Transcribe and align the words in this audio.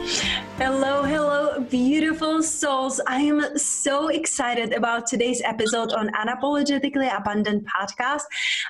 Hello, 0.00 1.02
hello, 1.02 1.60
beautiful 1.60 2.42
souls. 2.42 3.00
I 3.06 3.20
am 3.20 3.58
so 3.58 4.08
excited 4.08 4.72
about 4.72 5.06
today's 5.06 5.42
episode 5.42 5.92
on 5.92 6.08
Unapologetically 6.12 7.14
Abundant 7.14 7.66
podcast. 7.66 8.22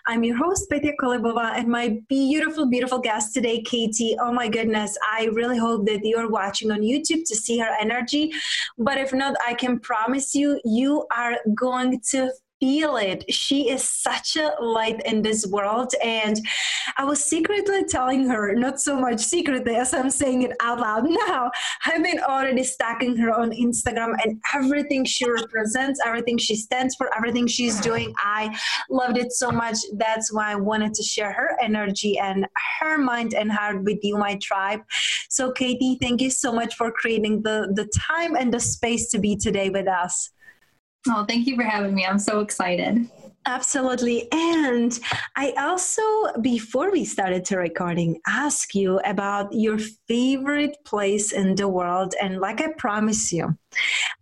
I'm 0.07 0.25
your 0.25 0.37
host, 0.37 0.69
Petya 0.69 0.93
Kolibova, 1.01 1.57
and 1.57 1.69
my 1.69 2.01
beautiful, 2.09 2.69
beautiful 2.69 2.99
guest 2.99 3.33
today, 3.33 3.63
Katie. 3.63 4.17
Oh 4.21 4.33
my 4.33 4.49
goodness, 4.49 4.99
I 5.09 5.27
really 5.33 5.59
hope 5.59 5.87
that 5.87 6.05
you're 6.05 6.29
watching 6.29 6.73
on 6.73 6.81
YouTube 6.81 7.25
to 7.27 7.37
see 7.37 7.59
her 7.59 7.77
energy. 7.81 8.33
But 8.77 8.99
if 8.99 9.13
not, 9.13 9.37
I 9.47 9.55
can 9.55 9.79
promise 9.79 10.35
you, 10.35 10.61
you 10.65 11.07
are 11.17 11.37
going 11.55 12.01
to 12.11 12.33
feel 12.61 12.97
it. 12.97 13.25
She 13.33 13.71
is 13.71 13.83
such 13.83 14.37
a 14.37 14.53
light 14.63 15.01
in 15.07 15.23
this 15.23 15.47
world. 15.47 15.93
And 16.05 16.39
I 16.97 17.05
was 17.05 17.25
secretly 17.25 17.85
telling 17.85 18.29
her, 18.29 18.55
not 18.55 18.81
so 18.81 19.01
much 19.01 19.21
secretly 19.21 19.75
as 19.77 19.95
I'm 19.95 20.11
saying 20.11 20.43
it 20.43 20.53
out 20.61 20.79
loud 20.79 21.05
now, 21.09 21.51
I've 21.87 22.03
been 22.03 22.21
already 22.21 22.63
stacking 22.63 23.17
her 23.17 23.33
on 23.33 23.51
Instagram 23.53 24.15
and 24.23 24.41
everything 24.55 25.05
she 25.05 25.29
represents, 25.29 26.01
everything 26.05 26.39
she 26.39 26.55
stands 26.55 26.95
for, 26.95 27.11
everything 27.17 27.47
she's 27.47 27.81
doing. 27.81 28.15
I 28.19 28.57
loved 28.91 29.17
it 29.17 29.33
so 29.33 29.51
much. 29.51 29.79
That's 29.95 30.33
why 30.33 30.53
I 30.53 30.57
wanted 30.57 30.95
to 30.95 31.03
share 31.03 31.33
her 31.33 31.57
energy 31.63 32.19
and 32.19 32.47
her 32.81 32.99
mind 32.99 33.35
and 33.35 33.51
heart 33.51 33.83
with 33.85 33.99
you, 34.03 34.19
my 34.19 34.37
tribe. 34.43 34.83
So, 35.29 35.51
Katie, 35.51 35.97
thank 36.01 36.21
you 36.21 36.31
so 36.31 36.53
much 36.53 36.75
for 36.75 36.93
creating 36.93 37.43
the, 37.43 37.73
the 37.75 37.89
time 37.99 38.37
and 38.37 38.53
the 38.53 38.61
space 38.61 39.11
to 39.11 39.19
be 39.19 39.37
today 39.37 39.71
with 39.71 39.89
us. 39.89 40.31
Oh, 41.09 41.25
thank 41.25 41.47
you 41.47 41.57
for 41.57 41.63
having 41.63 41.95
me. 41.95 42.05
I'm 42.05 42.19
so 42.19 42.41
excited. 42.41 43.09
Absolutely. 43.47 44.29
And 44.33 44.99
I 45.37 45.53
also, 45.59 46.03
before 46.43 46.93
we 46.93 47.05
started 47.07 47.45
to 47.47 47.57
recording, 47.57 48.21
ask 48.27 48.75
you 48.75 49.01
about 49.05 49.53
your 49.53 49.79
favorite 50.07 50.77
place 50.85 51.33
in 51.33 51.55
the 51.55 51.67
world. 51.67 52.15
And 52.21 52.39
like 52.39 52.61
I 52.61 52.73
promise 52.77 53.33
you, 53.33 53.57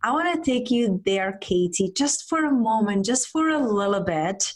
I 0.03 0.13
want 0.13 0.33
to 0.33 0.51
take 0.51 0.71
you 0.71 1.03
there, 1.05 1.39
Katie, 1.41 1.93
just 1.97 2.29
for 2.29 2.45
a 2.45 2.53
moment, 2.53 3.05
just 3.05 3.29
for 3.29 3.49
a 3.49 3.59
little 3.59 4.01
bit. 4.01 4.53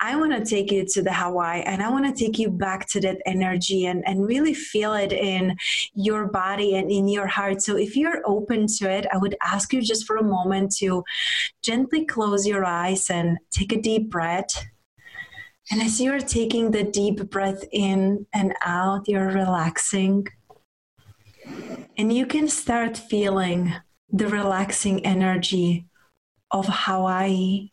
I 0.00 0.16
want 0.16 0.32
to 0.32 0.44
take 0.44 0.70
you 0.70 0.84
to 0.92 1.02
the 1.02 1.12
Hawaii 1.12 1.62
and 1.62 1.82
I 1.82 1.88
want 1.88 2.04
to 2.04 2.24
take 2.24 2.38
you 2.38 2.50
back 2.50 2.86
to 2.90 3.00
that 3.00 3.18
energy 3.24 3.86
and, 3.86 4.06
and 4.06 4.26
really 4.26 4.52
feel 4.52 4.92
it 4.92 5.12
in 5.12 5.56
your 5.94 6.26
body 6.26 6.76
and 6.76 6.90
in 6.90 7.08
your 7.08 7.26
heart. 7.26 7.62
So, 7.62 7.76
if 7.76 7.96
you're 7.96 8.20
open 8.26 8.66
to 8.78 8.90
it, 8.90 9.06
I 9.12 9.16
would 9.16 9.36
ask 9.42 9.72
you 9.72 9.80
just 9.80 10.06
for 10.06 10.16
a 10.16 10.22
moment 10.22 10.76
to 10.78 11.02
gently 11.62 12.04
close 12.04 12.46
your 12.46 12.64
eyes 12.64 13.08
and 13.08 13.38
take 13.50 13.72
a 13.72 13.80
deep 13.80 14.10
breath. 14.10 14.66
And 15.70 15.80
as 15.80 16.00
you're 16.00 16.20
taking 16.20 16.70
the 16.70 16.84
deep 16.84 17.30
breath 17.30 17.64
in 17.72 18.26
and 18.34 18.54
out, 18.64 19.08
you're 19.08 19.28
relaxing. 19.28 20.26
And 21.96 22.12
you 22.12 22.26
can 22.26 22.48
start 22.48 22.96
feeling 22.96 23.74
the 24.10 24.28
relaxing 24.28 25.04
energy 25.04 25.86
of 26.50 26.66
Hawaii, 26.68 27.70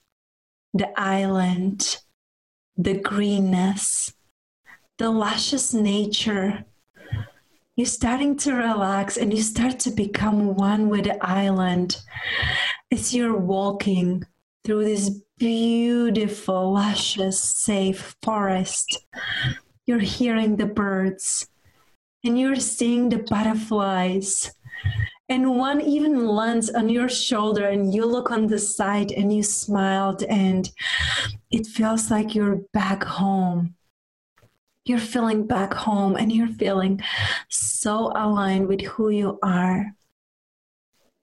the 0.74 1.00
island, 1.00 1.98
the 2.78 2.96
greenness, 2.96 4.14
the 4.98 5.10
luscious 5.10 5.74
nature. 5.74 6.66
You're 7.76 7.86
starting 7.86 8.38
to 8.38 8.54
relax 8.54 9.18
and 9.18 9.34
you 9.34 9.42
start 9.42 9.80
to 9.80 9.92
become 9.92 10.56
one 10.56 10.90
with 10.90 11.06
the 11.06 11.24
island 11.26 11.98
as 12.92 13.14
you're 13.14 13.38
walking 13.38 14.24
through 14.64 14.86
this 14.86 15.10
beautiful, 15.38 16.74
luscious, 16.74 17.40
safe 17.40 18.16
forest. 18.22 19.06
You're 19.86 20.00
hearing 20.00 20.56
the 20.56 20.66
birds 20.66 21.48
and 22.24 22.40
you're 22.40 22.56
seeing 22.56 23.10
the 23.10 23.18
butterflies 23.30 24.52
and 25.34 25.58
one 25.58 25.82
even 25.82 26.28
lands 26.28 26.70
on 26.70 26.90
your 26.90 27.10
shoulder 27.10 27.66
and 27.68 27.92
you 27.92 28.06
look 28.06 28.30
on 28.30 28.46
the 28.46 28.60
side 28.60 29.12
and 29.12 29.36
you 29.36 29.42
smiled 29.42 30.22
and 30.22 30.72
it 31.50 31.66
feels 31.66 32.12
like 32.12 32.36
you're 32.36 32.62
back 32.72 33.04
home. 33.04 33.74
You're 34.86 35.00
feeling 35.00 35.48
back 35.48 35.74
home 35.74 36.16
and 36.18 36.32
you're 36.32 36.56
feeling 36.64 37.02
so 37.50 38.12
aligned 38.16 38.68
with 38.68 38.82
who 38.82 39.10
you 39.10 39.40
are. 39.42 39.96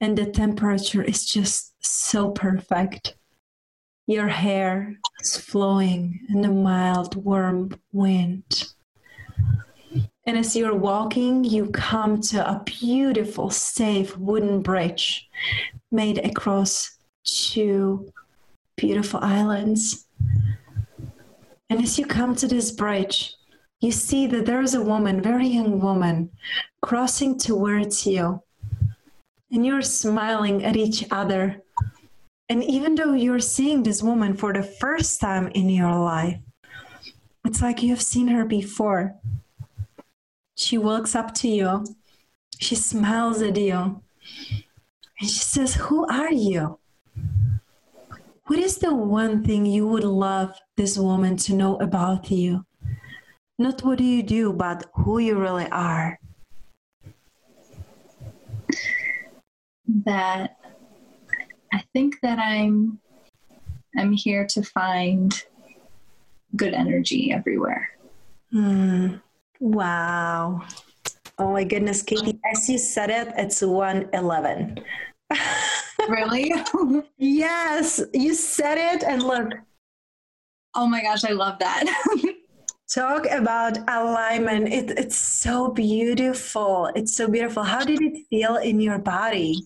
And 0.01 0.19
the 0.19 0.27
temperature 0.27 1.05
is 1.05 1.25
just 1.25 1.75
so 1.79 2.33
perfect. 2.33 3.15
Your 4.09 4.27
hair 4.27 4.97
is 5.21 5.37
flowing 5.37 6.19
in 6.29 6.41
the 6.41 6.49
mild 6.49 7.15
warm 7.15 7.79
wind 7.93 8.73
and 10.27 10.37
as 10.37 10.55
you're 10.55 10.75
walking, 10.75 11.45
you 11.45 11.71
come 11.71 12.21
to 12.23 12.49
a 12.49 12.63
beautiful, 12.65 13.51
safe 13.51 14.17
wooden 14.19 14.61
bridge 14.61 15.29
made 15.91 16.19
across 16.19 16.99
two 17.25 18.13
beautiful 18.77 19.21
islands. 19.23 20.07
And 21.71 21.81
as 21.83 21.99
you 21.99 22.05
come 22.05 22.35
to 22.37 22.47
this 22.47 22.71
bridge, 22.71 23.35
you 23.81 23.93
see 23.93 24.27
that 24.27 24.45
there 24.45 24.61
is 24.61 24.75
a 24.75 24.83
woman, 24.83 25.23
very 25.23 25.49
young 25.49 25.81
woman, 25.81 26.31
crossing 26.83 27.39
towards 27.39 28.07
you. 28.07 28.43
And 29.51 29.65
you're 29.65 29.83
smiling 29.83 30.65
at 30.65 30.77
each 30.77 31.05
other. 31.11 31.63
And 32.49 32.63
even 32.65 32.95
though 32.95 33.15
you're 33.15 33.41
seeing 33.41 33.83
this 33.83 34.03
woman 34.03 34.35
for 34.37 34.53
the 34.53 34.63
first 34.63 35.21
time 35.21 35.49
in 35.49 35.71
your 35.71 35.95
life, 35.95 36.39
it's 37.45 37.63
like 37.63 37.83
you 37.83 37.91
have 37.91 38.03
seen 38.03 38.29
her 38.29 38.45
before. 38.45 39.15
She 40.61 40.77
walks 40.77 41.15
up 41.15 41.33
to 41.37 41.49
you. 41.49 41.87
She 42.59 42.75
smiles 42.75 43.41
at 43.41 43.57
you. 43.57 44.03
And 45.19 45.31
she 45.31 45.39
says, 45.39 45.75
Who 45.75 46.07
are 46.07 46.31
you? 46.31 46.79
What 48.45 48.59
is 48.59 48.77
the 48.77 48.95
one 48.95 49.43
thing 49.43 49.65
you 49.65 49.89
would 49.89 50.05
love 50.05 50.55
this 50.77 50.99
woman 50.99 51.39
to 51.39 51.55
know 51.55 51.77
about 51.79 52.31
you? 52.31 52.67
Not 53.59 53.83
what 53.83 53.97
do 53.97 54.05
you 54.05 54.23
do, 54.23 54.53
but 54.53 54.85
who 54.97 55.19
you 55.19 55.39
really 55.39 55.67
are. 55.71 56.19
That 60.05 60.59
I 61.73 61.83
think 61.95 62.17
that 62.21 62.39
I'm 62.39 63.01
I'm 63.97 64.13
here 64.13 64.47
to 64.49 64.63
find 64.63 65.43
good 66.55 66.75
energy 66.75 67.33
everywhere. 67.33 67.89
Mm. 68.53 69.23
Wow. 69.61 70.63
Oh 71.39 71.53
my 71.53 71.65
goodness, 71.65 72.03
Katie, 72.03 72.39
as 72.53 72.69
you 72.69 72.79
said 72.79 73.11
it, 73.11 73.33
it's 73.37 73.63
111. 73.63 74.83
really? 76.09 76.53
yes, 77.19 78.03
you 78.13 78.35
said 78.35 78.79
it 78.79 79.05
and 79.05 79.23
look. 79.23 79.53
Oh 80.75 80.87
my 80.87 81.03
gosh, 81.03 81.25
I 81.25 81.33
love 81.33 81.59
that. 81.59 81.85
Talk 82.95 83.27
about 83.31 83.79
alignment. 83.89 84.73
It, 84.73 84.99
it's 84.99 85.17
so 85.17 85.71
beautiful. 85.71 86.91
It's 86.97 87.15
so 87.15 87.29
beautiful. 87.29 87.63
How 87.63 87.85
did 87.85 88.01
it 88.01 88.27
feel 88.29 88.57
in 88.57 88.81
your 88.81 88.99
body? 88.99 89.65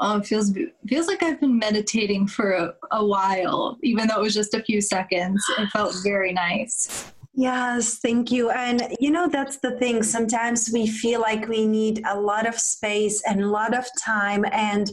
Oh, 0.00 0.18
it 0.18 0.26
feels 0.26 0.52
feels 0.86 1.06
like 1.06 1.22
I've 1.22 1.40
been 1.40 1.58
meditating 1.58 2.28
for 2.28 2.52
a, 2.52 2.74
a 2.92 3.04
while, 3.04 3.78
even 3.82 4.08
though 4.08 4.20
it 4.20 4.22
was 4.22 4.34
just 4.34 4.54
a 4.54 4.62
few 4.62 4.80
seconds. 4.80 5.44
It 5.58 5.70
felt 5.70 5.94
very 6.02 6.32
nice. 6.32 7.12
Yes, 7.40 8.00
thank 8.00 8.32
you. 8.32 8.50
And 8.50 8.96
you 8.98 9.12
know, 9.12 9.28
that's 9.28 9.58
the 9.58 9.78
thing. 9.78 10.02
Sometimes 10.02 10.70
we 10.72 10.88
feel 10.88 11.20
like 11.20 11.46
we 11.46 11.66
need 11.66 12.02
a 12.04 12.20
lot 12.20 12.48
of 12.48 12.56
space 12.58 13.22
and 13.28 13.40
a 13.40 13.46
lot 13.46 13.78
of 13.78 13.86
time, 13.96 14.44
and 14.50 14.90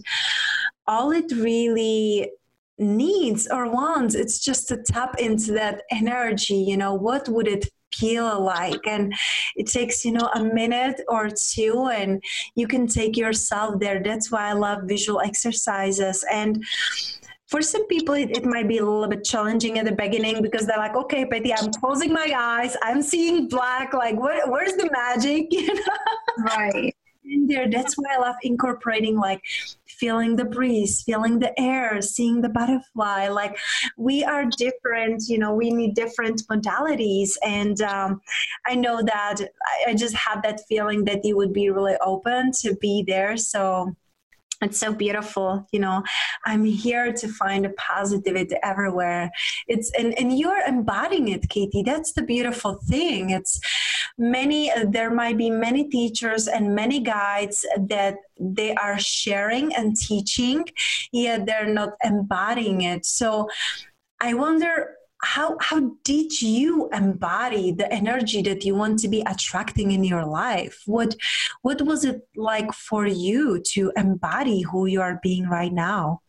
all 0.86 1.10
it 1.12 1.32
really 1.32 2.30
needs 2.78 3.48
or 3.48 3.72
wants 3.72 4.16
it's 4.16 4.38
just 4.44 4.68
to 4.68 4.84
tap 4.84 5.16
into 5.18 5.54
that 5.54 5.84
energy 5.92 6.56
you 6.56 6.76
know 6.76 6.94
what 6.94 7.30
would 7.30 7.48
it 7.48 7.70
feel 7.94 8.44
like 8.44 8.86
and 8.86 9.14
it 9.56 9.66
takes 9.66 10.04
you 10.04 10.12
know 10.12 10.30
a 10.36 10.44
minute 10.44 11.00
or 11.08 11.30
two 11.30 11.88
and 11.94 12.22
you 12.56 12.68
can 12.68 12.86
take 12.86 13.16
yourself 13.16 13.80
there 13.80 14.04
that's 14.04 14.30
why 14.30 14.50
i 14.50 14.52
love 14.52 14.80
visual 14.84 15.22
exercises 15.22 16.26
and 16.30 16.62
for 17.48 17.62
some 17.62 17.86
people 17.88 18.16
it, 18.16 18.32
it, 18.36 18.46
might 18.46 18.68
be 18.68 18.80
a 18.80 18.84
little 18.84 19.08
bit 19.08 19.24
challenging 19.24 19.78
at 19.80 19.86
the 19.86 19.92
beginning 19.92 20.42
because 20.42 20.66
they're 20.66 20.78
like 20.78 20.96
okay 20.96 21.26
Patty 21.26 21.54
I'm 21.54 21.72
closing 21.74 22.12
my 22.12 22.34
eyes 22.36 22.76
I'm 22.84 23.02
seeing 23.02 23.48
black 23.48 23.94
like 23.94 24.20
what 24.20 24.50
where's 24.50 24.74
the 24.74 24.90
magic 24.92 25.48
you 25.52 25.74
know 25.74 25.84
right 26.40 26.96
in 27.26 27.48
there 27.48 27.70
that's 27.70 27.96
why 27.96 28.16
I 28.16 28.20
love 28.20 28.36
incorporating 28.44 29.18
like 29.18 29.42
feeling 29.98 30.36
the 30.36 30.46
breeze, 30.46 31.02
feeling 31.04 31.40
the 31.40 31.58
air, 31.60 32.02
seeing 32.02 32.42
the 32.42 32.50
butterfly. 32.50 33.28
Like 33.30 33.58
we 33.98 34.24
are 34.24 34.46
different, 34.46 35.24
you 35.28 35.38
know, 35.38 35.54
we 35.54 35.72
need 35.72 35.96
different 35.96 36.44
modalities. 36.48 37.32
And 37.44 37.82
um, 37.82 38.22
I 38.66 38.76
know 38.76 39.02
that 39.04 39.38
I, 39.42 39.92
I 39.92 39.94
just 39.94 40.16
had 40.16 40.42
that 40.44 40.62
feeling 40.68 41.06
that 41.06 41.24
you 41.24 41.36
would 41.38 41.54
be 41.54 41.70
really 41.70 41.96
open 42.02 42.52
to 42.62 42.76
be 42.76 43.04
there. 43.08 43.38
So 43.38 43.96
it's 44.66 44.80
so 44.80 44.94
beautiful 44.94 45.68
you 45.72 45.80
know. 45.80 46.04
I'm 46.46 46.64
here 46.66 47.12
to 47.14 47.28
find 47.28 47.66
a 47.66 47.70
positivity 47.72 48.56
everywhere. 48.64 49.32
It's 49.68 49.92
and, 49.98 50.18
and 50.20 50.38
you're 50.38 50.64
embodying 50.68 51.30
it 51.30 51.50
katie. 51.50 51.84
That's 51.84 52.14
the 52.14 52.24
beautiful 52.24 52.76
thing. 52.88 53.32
It's 53.32 53.60
many 54.18 54.72
there 54.88 55.12
might 55.12 55.38
be 55.38 55.50
many 55.50 55.90
teachers 55.90 56.48
and 56.48 56.76
many 56.76 57.00
guides 57.00 57.66
that 57.88 58.16
they 58.40 58.76
are 58.76 59.00
sharing 59.00 59.74
and 59.76 59.96
teaching 59.96 60.66
yet 61.12 61.46
they're 61.46 61.74
not 61.82 61.92
embodying 62.04 62.82
it. 62.82 63.06
So 63.06 63.50
i 64.22 64.34
wonder 64.34 64.96
how 65.26 65.58
how 65.60 65.80
did 66.04 66.40
you 66.42 66.88
embody 66.94 67.72
the 67.72 67.92
energy 67.92 68.42
that 68.44 68.64
you 68.64 68.76
want 68.76 69.00
to 69.00 69.08
be 69.08 69.24
attracting 69.26 69.92
in 69.92 70.04
your 70.04 70.26
life? 70.26 70.84
What 70.86 71.16
what 71.64 71.82
was 71.82 72.06
it 72.06 72.28
like 72.36 72.72
for 72.74 73.08
you 73.08 73.60
to 73.74 73.92
embody 73.98 74.62
who 74.62 74.86
you 74.86 75.02
are 75.02 75.20
being 75.24 75.48
right 75.50 75.74
now 75.74 76.22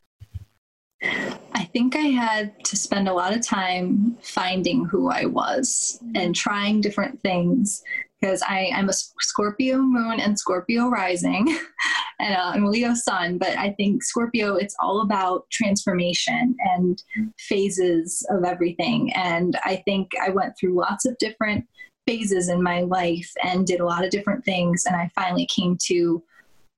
I 1.53 1.65
think 1.73 1.97
I 1.97 2.09
had 2.09 2.65
to 2.65 2.77
spend 2.77 3.09
a 3.09 3.15
lot 3.15 3.35
of 3.35 3.45
time 3.45 4.17
finding 4.23 4.85
who 4.85 5.11
I 5.11 5.27
was 5.27 6.01
and 6.15 6.35
trying 6.35 6.81
different 6.81 7.21
things 7.23 7.83
because 8.21 8.43
I'm 8.49 8.89
a 8.89 8.93
Scorpio 8.93 9.79
moon 9.79 10.21
and 10.21 10.39
Scorpio 10.39 10.89
rising, 10.89 11.47
and 12.21 12.35
uh, 12.35 12.53
I'm 12.55 12.65
a 12.65 12.71
Leo 12.71 12.95
sun. 12.95 13.39
But 13.39 13.57
I 13.59 13.73
think 13.73 14.03
Scorpio, 14.03 14.57
it's 14.57 14.75
all 14.81 15.03
about 15.03 15.49
transformation 15.51 16.57
and 16.77 17.03
phases 17.39 18.27
of 18.31 18.45
everything. 18.45 19.13
And 19.13 19.59
I 19.65 19.83
think 19.85 20.13
I 20.21 20.31
went 20.31 20.55
through 20.59 20.79
lots 20.79 21.05
of 21.05 21.19
different 21.19 21.67
phases 22.07 22.49
in 22.49 22.63
my 22.63 22.83
life 22.83 23.31
and 23.43 23.67
did 23.67 23.81
a 23.81 23.87
lot 23.87 24.05
of 24.05 24.11
different 24.11 24.45
things. 24.45 24.85
And 24.87 24.97
I 24.97 25.11
finally 25.15 25.47
came 25.47 25.77
to 25.87 26.23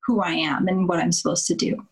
who 0.04 0.20
I 0.20 0.32
am 0.32 0.68
and 0.68 0.88
what 0.88 0.98
I'm 0.98 1.12
supposed 1.12 1.46
to 1.48 1.54
do. 1.54 1.86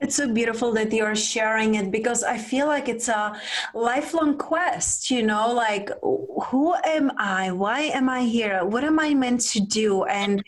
It's 0.00 0.16
so 0.16 0.32
beautiful 0.32 0.72
that 0.72 0.92
you're 0.92 1.14
sharing 1.14 1.74
it 1.74 1.90
because 1.90 2.24
I 2.24 2.38
feel 2.38 2.66
like 2.66 2.88
it's 2.88 3.08
a 3.08 3.38
lifelong 3.74 4.38
quest, 4.38 5.10
you 5.10 5.22
know, 5.22 5.52
like 5.52 5.90
who 6.02 6.74
am 6.84 7.12
I? 7.18 7.50
Why 7.52 7.80
am 7.82 8.08
I 8.08 8.22
here? 8.22 8.64
What 8.64 8.82
am 8.82 8.98
I 8.98 9.12
meant 9.12 9.42
to 9.52 9.60
do? 9.60 10.04
And 10.04 10.42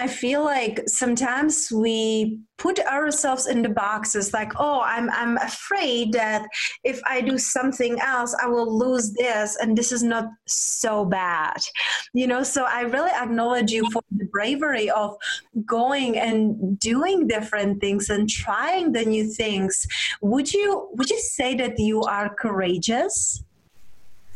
I 0.00 0.08
feel 0.08 0.42
like 0.42 0.80
sometimes 0.86 1.70
we 1.70 2.40
put 2.56 2.78
ourselves 2.80 3.46
in 3.46 3.60
the 3.60 3.68
boxes 3.68 4.32
like, 4.32 4.52
oh, 4.58 4.80
I'm, 4.80 5.10
I'm 5.10 5.36
afraid 5.36 6.12
that 6.14 6.46
if 6.84 7.00
I 7.06 7.20
do 7.20 7.36
something 7.36 8.00
else, 8.00 8.34
I 8.42 8.46
will 8.46 8.78
lose 8.78 9.12
this, 9.12 9.58
and 9.60 9.76
this 9.76 9.92
is 9.92 10.02
not 10.02 10.26
so 10.46 11.04
bad. 11.04 11.58
You 12.14 12.26
know, 12.26 12.42
so 12.42 12.64
I 12.64 12.82
really 12.82 13.10
acknowledge 13.10 13.72
you 13.72 13.90
for 13.90 14.02
the 14.10 14.24
bravery 14.26 14.88
of 14.90 15.16
going 15.66 16.16
and 16.16 16.78
doing 16.78 17.26
different 17.26 17.80
things 17.82 18.08
and 18.08 18.28
trying 18.28 18.79
the 18.88 19.04
new 19.04 19.26
things. 19.28 19.86
Would 20.20 20.52
you 20.52 20.88
would 20.92 21.10
you 21.10 21.20
say 21.20 21.54
that 21.56 21.78
you 21.78 22.02
are 22.02 22.34
courageous? 22.34 23.44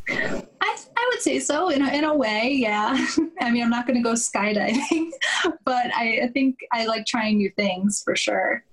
I, 0.08 0.44
I 0.60 1.10
would 1.12 1.22
say 1.22 1.38
so 1.40 1.70
in 1.70 1.82
a, 1.82 1.88
in 1.88 2.04
a 2.04 2.14
way, 2.14 2.54
yeah. 2.58 3.06
I 3.40 3.50
mean, 3.50 3.62
I'm 3.62 3.70
not 3.70 3.86
going 3.86 3.96
to 3.96 4.02
go 4.02 4.12
skydiving, 4.12 5.10
but 5.64 5.86
I, 5.96 6.20
I 6.24 6.30
think 6.32 6.58
I 6.72 6.84
like 6.86 7.06
trying 7.06 7.38
new 7.38 7.50
things 7.56 8.02
for 8.04 8.14
sure. 8.14 8.64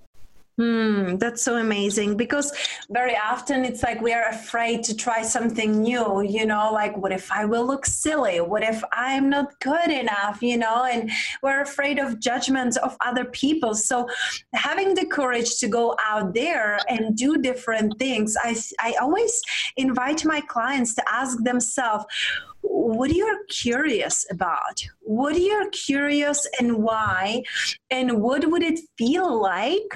Hmm, 0.57 1.15
that's 1.15 1.41
so 1.41 1.55
amazing 1.55 2.17
because 2.17 2.51
very 2.89 3.15
often 3.15 3.63
it's 3.63 3.83
like 3.83 4.01
we 4.01 4.11
are 4.11 4.25
afraid 4.25 4.83
to 4.83 4.95
try 4.95 5.21
something 5.21 5.81
new, 5.81 6.21
you 6.21 6.45
know, 6.45 6.71
like 6.73 6.95
what 6.97 7.13
if 7.13 7.31
I 7.31 7.45
will 7.45 7.65
look 7.65 7.85
silly? 7.85 8.41
What 8.41 8.61
if 8.61 8.83
I'm 8.91 9.29
not 9.29 9.57
good 9.61 9.89
enough, 9.89 10.41
you 10.41 10.57
know? 10.57 10.83
And 10.83 11.09
we're 11.41 11.61
afraid 11.61 11.99
of 11.99 12.19
judgments 12.19 12.75
of 12.77 12.97
other 12.99 13.25
people. 13.25 13.75
So 13.75 14.09
having 14.53 14.93
the 14.93 15.05
courage 15.05 15.57
to 15.59 15.69
go 15.69 15.95
out 16.05 16.33
there 16.33 16.79
and 16.89 17.15
do 17.15 17.37
different 17.37 17.97
things, 17.97 18.35
I, 18.41 18.55
I 18.79 18.93
always 19.01 19.41
invite 19.77 20.25
my 20.25 20.41
clients 20.41 20.93
to 20.95 21.03
ask 21.09 21.41
themselves, 21.43 22.05
what 22.61 23.09
are 23.09 23.15
you 23.15 23.45
curious 23.49 24.25
about? 24.29 24.83
What 25.01 25.35
are 25.35 25.39
you 25.39 25.69
curious 25.71 26.47
and 26.59 26.77
why? 26.77 27.43
And 27.89 28.21
what 28.21 28.49
would 28.49 28.63
it 28.63 28.79
feel 28.97 29.41
like 29.41 29.93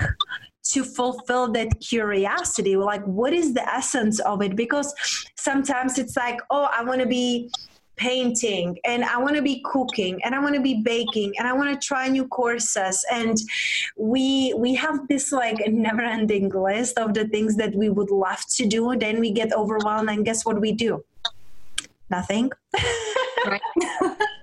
to 0.70 0.84
fulfill 0.84 1.52
that 1.54 1.80
curiosity? 1.80 2.76
Like, 2.76 3.04
what 3.06 3.34
is 3.34 3.54
the 3.54 3.68
essence 3.68 4.20
of 4.20 4.42
it? 4.42 4.56
Because 4.56 4.94
sometimes 5.38 6.00
it's 6.00 6.18
like, 6.18 6.40
oh, 6.50 6.68
I 6.72 6.84
want 6.84 7.02
to 7.02 7.08
be 7.08 7.52
painting 7.98 8.78
and 8.84 9.04
I 9.06 9.18
want 9.18 9.36
to 9.36 9.42
be 9.42 9.62
cooking 9.64 10.20
and 10.24 10.36
I 10.36 10.40
want 10.40 10.56
to 10.56 10.62
be 10.62 10.82
baking 10.82 11.34
and 11.38 11.48
I 11.48 11.54
want 11.54 11.70
to 11.80 11.88
try 11.88 12.08
new 12.08 12.28
courses 12.28 13.06
and 13.12 13.38
we 13.98 14.54
we 14.58 14.76
have 14.76 15.08
this 15.08 15.32
like 15.32 15.58
never 15.68 16.02
ending 16.02 16.50
list 16.50 16.98
of 16.98 17.14
the 17.14 17.28
things 17.30 17.56
that 17.56 17.74
we 17.74 17.90
would 17.90 18.12
love 18.12 18.44
to 18.56 18.66
do 18.66 18.96
then 18.98 19.20
we 19.22 19.32
get 19.32 19.54
overwhelmed 19.54 20.10
and 20.10 20.26
guess 20.26 20.46
what 20.46 20.60
we 20.60 20.74
do 20.74 21.04
nothing. 22.10 22.52
Right. 23.46 23.62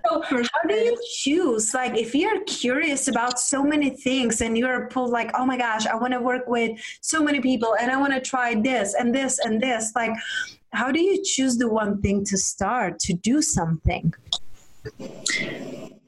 so 0.09 0.23
how 0.31 0.69
do 0.69 0.75
you 0.75 0.97
choose? 1.17 1.75
Like, 1.75 1.97
if 1.97 2.15
you're 2.15 2.43
curious 2.45 3.09
about 3.09 3.39
so 3.39 3.63
many 3.63 3.91
things 3.91 4.41
and 4.41 4.57
you're 4.57 4.89
pulled, 4.89 5.11
like, 5.11 5.31
oh 5.35 5.45
my 5.45 5.57
gosh, 5.57 5.87
I 5.87 5.97
want 5.97 6.13
to 6.13 6.21
work 6.21 6.47
with 6.47 6.79
so 7.01 7.23
many 7.23 7.41
people 7.41 7.77
and 7.81 7.91
I 7.91 7.97
want 7.97 8.13
to 8.13 8.21
try 8.21 8.55
this 8.55 8.95
and 8.95 9.15
this 9.15 9.39
and 9.39 9.61
this, 9.61 9.93
like, 9.95 10.13
how 10.73 10.91
do 10.91 11.01
you 11.01 11.23
choose 11.25 11.59
the 11.59 11.69
one 11.69 12.01
thing 12.01 12.25
to 12.25 12.37
start 12.37 12.99
to 13.01 13.13
do 13.13 13.43
something? 13.43 14.15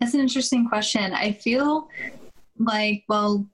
That's 0.01 0.15
an 0.15 0.21
interesting 0.21 0.69
question. 0.69 1.13
I 1.13 1.33
feel 1.33 1.89
like, 2.59 3.05
well, 3.09 3.47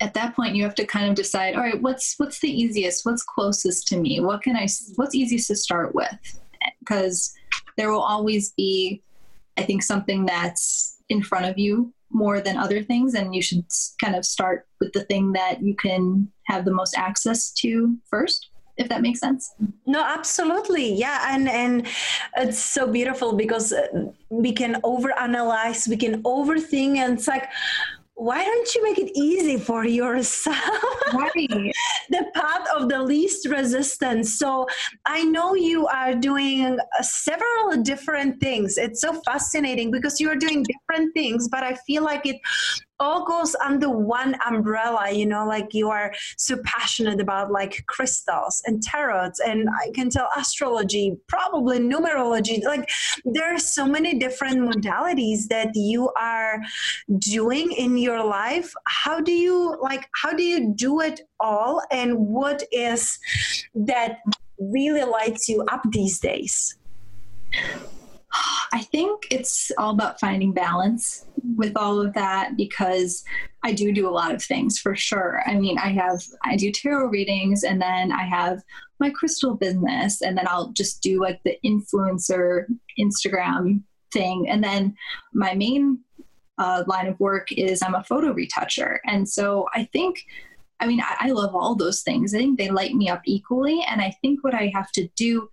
at 0.00 0.14
that 0.14 0.34
point 0.34 0.54
you 0.54 0.62
have 0.62 0.74
to 0.74 0.84
kind 0.84 1.08
of 1.08 1.14
decide 1.14 1.54
all 1.54 1.62
right 1.62 1.80
what's 1.80 2.14
what's 2.18 2.40
the 2.40 2.50
easiest 2.50 3.06
what's 3.06 3.22
closest 3.22 3.86
to 3.86 3.96
me 3.96 4.18
what 4.18 4.42
can 4.42 4.56
i 4.56 4.66
what's 4.96 5.14
easiest 5.14 5.46
to 5.46 5.56
start 5.56 5.94
with 5.94 6.40
because 6.80 7.34
there 7.76 7.90
will 7.90 8.02
always 8.02 8.52
be, 8.52 9.02
I 9.56 9.62
think, 9.62 9.82
something 9.82 10.26
that's 10.26 10.98
in 11.08 11.22
front 11.22 11.46
of 11.46 11.58
you 11.58 11.92
more 12.10 12.40
than 12.40 12.56
other 12.56 12.82
things, 12.82 13.14
and 13.14 13.34
you 13.34 13.42
should 13.42 13.64
kind 14.02 14.14
of 14.14 14.24
start 14.24 14.66
with 14.80 14.92
the 14.92 15.04
thing 15.04 15.32
that 15.32 15.62
you 15.62 15.74
can 15.74 16.28
have 16.46 16.64
the 16.64 16.72
most 16.72 16.96
access 16.96 17.50
to 17.52 17.96
first 18.08 18.48
if 18.76 18.88
that 18.88 19.02
makes 19.02 19.20
sense. 19.20 19.54
No 19.86 20.02
absolutely. 20.02 20.94
Yeah 20.94 21.34
and 21.34 21.48
and 21.48 21.86
it's 22.36 22.58
so 22.58 22.90
beautiful 22.90 23.34
because 23.34 23.72
we 24.30 24.52
can 24.52 24.80
overanalyze 24.82 25.86
we 25.88 25.96
can 25.96 26.22
overthink 26.22 26.96
and 26.96 27.14
it's 27.14 27.28
like 27.28 27.48
why 28.16 28.44
don't 28.44 28.74
you 28.74 28.82
make 28.82 28.98
it 28.98 29.10
easy 29.16 29.58
for 29.58 29.84
yourself? 29.84 30.58
Right. 31.14 31.48
the 32.10 32.26
path 32.34 32.66
of 32.74 32.88
the 32.88 33.00
least 33.00 33.48
resistance. 33.48 34.38
So 34.38 34.66
I 35.06 35.22
know 35.22 35.54
you 35.54 35.86
are 35.86 36.14
doing 36.14 36.78
uh, 36.78 37.02
several 37.02 37.82
different 37.82 38.40
things. 38.40 38.78
It's 38.78 39.00
so 39.00 39.20
fascinating 39.24 39.90
because 39.90 40.20
you 40.20 40.28
are 40.30 40.36
doing 40.36 40.64
different 40.64 41.14
things, 41.14 41.48
but 41.48 41.62
I 41.62 41.74
feel 41.86 42.02
like 42.02 42.26
it 42.26 42.40
all 43.00 43.24
goes 43.26 43.54
under 43.56 43.88
one 43.88 44.36
umbrella 44.46 45.10
you 45.10 45.26
know 45.26 45.46
like 45.46 45.74
you 45.74 45.90
are 45.90 46.12
so 46.36 46.56
passionate 46.64 47.20
about 47.20 47.50
like 47.50 47.84
crystals 47.86 48.62
and 48.66 48.82
tarots 48.82 49.38
and 49.44 49.68
i 49.82 49.90
can 49.94 50.08
tell 50.08 50.28
astrology 50.36 51.16
probably 51.28 51.78
numerology 51.78 52.62
like 52.64 52.88
there 53.24 53.54
are 53.54 53.58
so 53.58 53.86
many 53.86 54.18
different 54.18 54.58
modalities 54.58 55.48
that 55.48 55.70
you 55.74 56.10
are 56.18 56.60
doing 57.18 57.72
in 57.72 57.96
your 57.96 58.24
life. 58.24 58.72
How 58.86 59.20
do 59.20 59.32
you 59.32 59.76
like 59.80 60.08
how 60.14 60.32
do 60.32 60.42
you 60.42 60.74
do 60.74 61.00
it 61.00 61.20
all 61.40 61.82
and 61.90 62.16
what 62.18 62.62
is 62.72 63.18
that 63.74 64.18
really 64.58 65.04
lights 65.04 65.48
you 65.48 65.64
up 65.70 65.82
these 65.90 66.20
days 66.20 66.76
I 68.72 68.82
think 68.82 69.26
it's 69.30 69.70
all 69.78 69.90
about 69.90 70.18
finding 70.18 70.52
balance 70.52 71.26
with 71.56 71.72
all 71.76 72.00
of 72.00 72.12
that 72.14 72.56
because 72.56 73.24
I 73.62 73.72
do 73.72 73.92
do 73.92 74.08
a 74.08 74.10
lot 74.10 74.34
of 74.34 74.42
things 74.42 74.78
for 74.78 74.96
sure. 74.96 75.42
I 75.46 75.54
mean, 75.54 75.78
I 75.78 75.90
have 75.90 76.22
I 76.44 76.56
do 76.56 76.72
tarot 76.72 77.06
readings 77.06 77.62
and 77.62 77.80
then 77.80 78.10
I 78.10 78.24
have 78.24 78.62
my 78.98 79.10
crystal 79.10 79.54
business 79.54 80.22
and 80.22 80.36
then 80.36 80.46
I'll 80.48 80.72
just 80.72 81.02
do 81.02 81.20
like 81.20 81.40
the 81.44 81.56
influencer 81.64 82.64
Instagram 82.98 83.82
thing 84.12 84.48
and 84.48 84.62
then 84.62 84.96
my 85.32 85.54
main 85.54 86.00
uh, 86.58 86.84
line 86.86 87.06
of 87.06 87.18
work 87.20 87.50
is 87.52 87.82
I'm 87.82 87.94
a 87.94 88.04
photo 88.04 88.32
retoucher. 88.32 88.98
And 89.06 89.28
so 89.28 89.66
I 89.74 89.84
think 89.92 90.24
I 90.80 90.86
mean, 90.86 91.00
I, 91.00 91.28
I 91.28 91.30
love 91.30 91.54
all 91.54 91.76
those 91.76 92.02
things. 92.02 92.34
I 92.34 92.38
think 92.38 92.58
they 92.58 92.68
light 92.68 92.94
me 92.94 93.08
up 93.08 93.22
equally. 93.24 93.80
And 93.88 94.00
I 94.00 94.10
think 94.20 94.42
what 94.42 94.54
I 94.54 94.72
have 94.74 94.90
to 94.92 95.08
do 95.16 95.48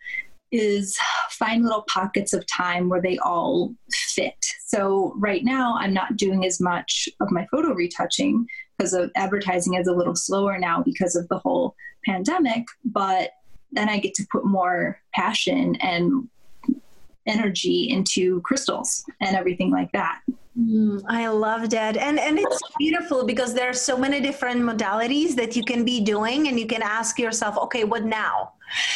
is 0.52 0.98
find 1.30 1.64
little 1.64 1.84
pockets 1.84 2.34
of 2.34 2.46
time 2.48 2.90
where 2.90 3.02
they 3.02 3.18
all 3.20 3.74
fit. 3.92 4.46
So 4.66 5.14
right 5.18 5.44
now, 5.44 5.76
I'm 5.78 5.94
not 5.94 6.18
doing 6.18 6.46
as 6.46 6.60
much 6.60 7.08
of 7.20 7.32
my 7.32 7.48
photo 7.52 7.74
retouching 7.74 8.46
because 8.78 8.94
of 8.94 9.12
advertising 9.16 9.76
is 9.76 9.88
a 9.88 9.94
little 9.94 10.16
slower 10.16 10.58
now 10.58 10.82
because 10.84 11.16
of 11.16 11.28
the 11.30 11.38
whole 11.38 11.76
pandemic. 12.06 12.66
But 12.84 13.32
then 13.72 13.90
I 13.90 14.00
get 14.00 14.14
to 14.16 14.28
put 14.32 14.46
more 14.46 15.00
passion 15.14 15.76
and 15.78 16.28
energy 17.26 17.90
into 17.90 18.42
crystals 18.42 19.06
and 19.22 19.36
everything 19.36 19.72
like 19.72 19.92
that. 19.94 20.22
Mm, 20.58 21.02
I 21.08 21.30
love 21.30 21.70
that. 21.70 21.96
And 21.96 22.20
and 22.20 22.38
it's 22.38 22.60
beautiful 22.78 23.26
because 23.26 23.54
there 23.54 23.70
are 23.70 23.74
so 23.74 23.98
many 23.98 24.20
different 24.20 24.62
modalities 24.62 25.34
that 25.36 25.56
you 25.56 25.64
can 25.64 25.86
be 25.86 26.02
doing 26.02 26.50
and 26.50 26.60
you 26.60 26.68
can 26.68 26.82
ask 26.82 27.18
yourself, 27.18 27.58
okay, 27.58 27.86
what 27.86 28.04
now? 28.04 28.52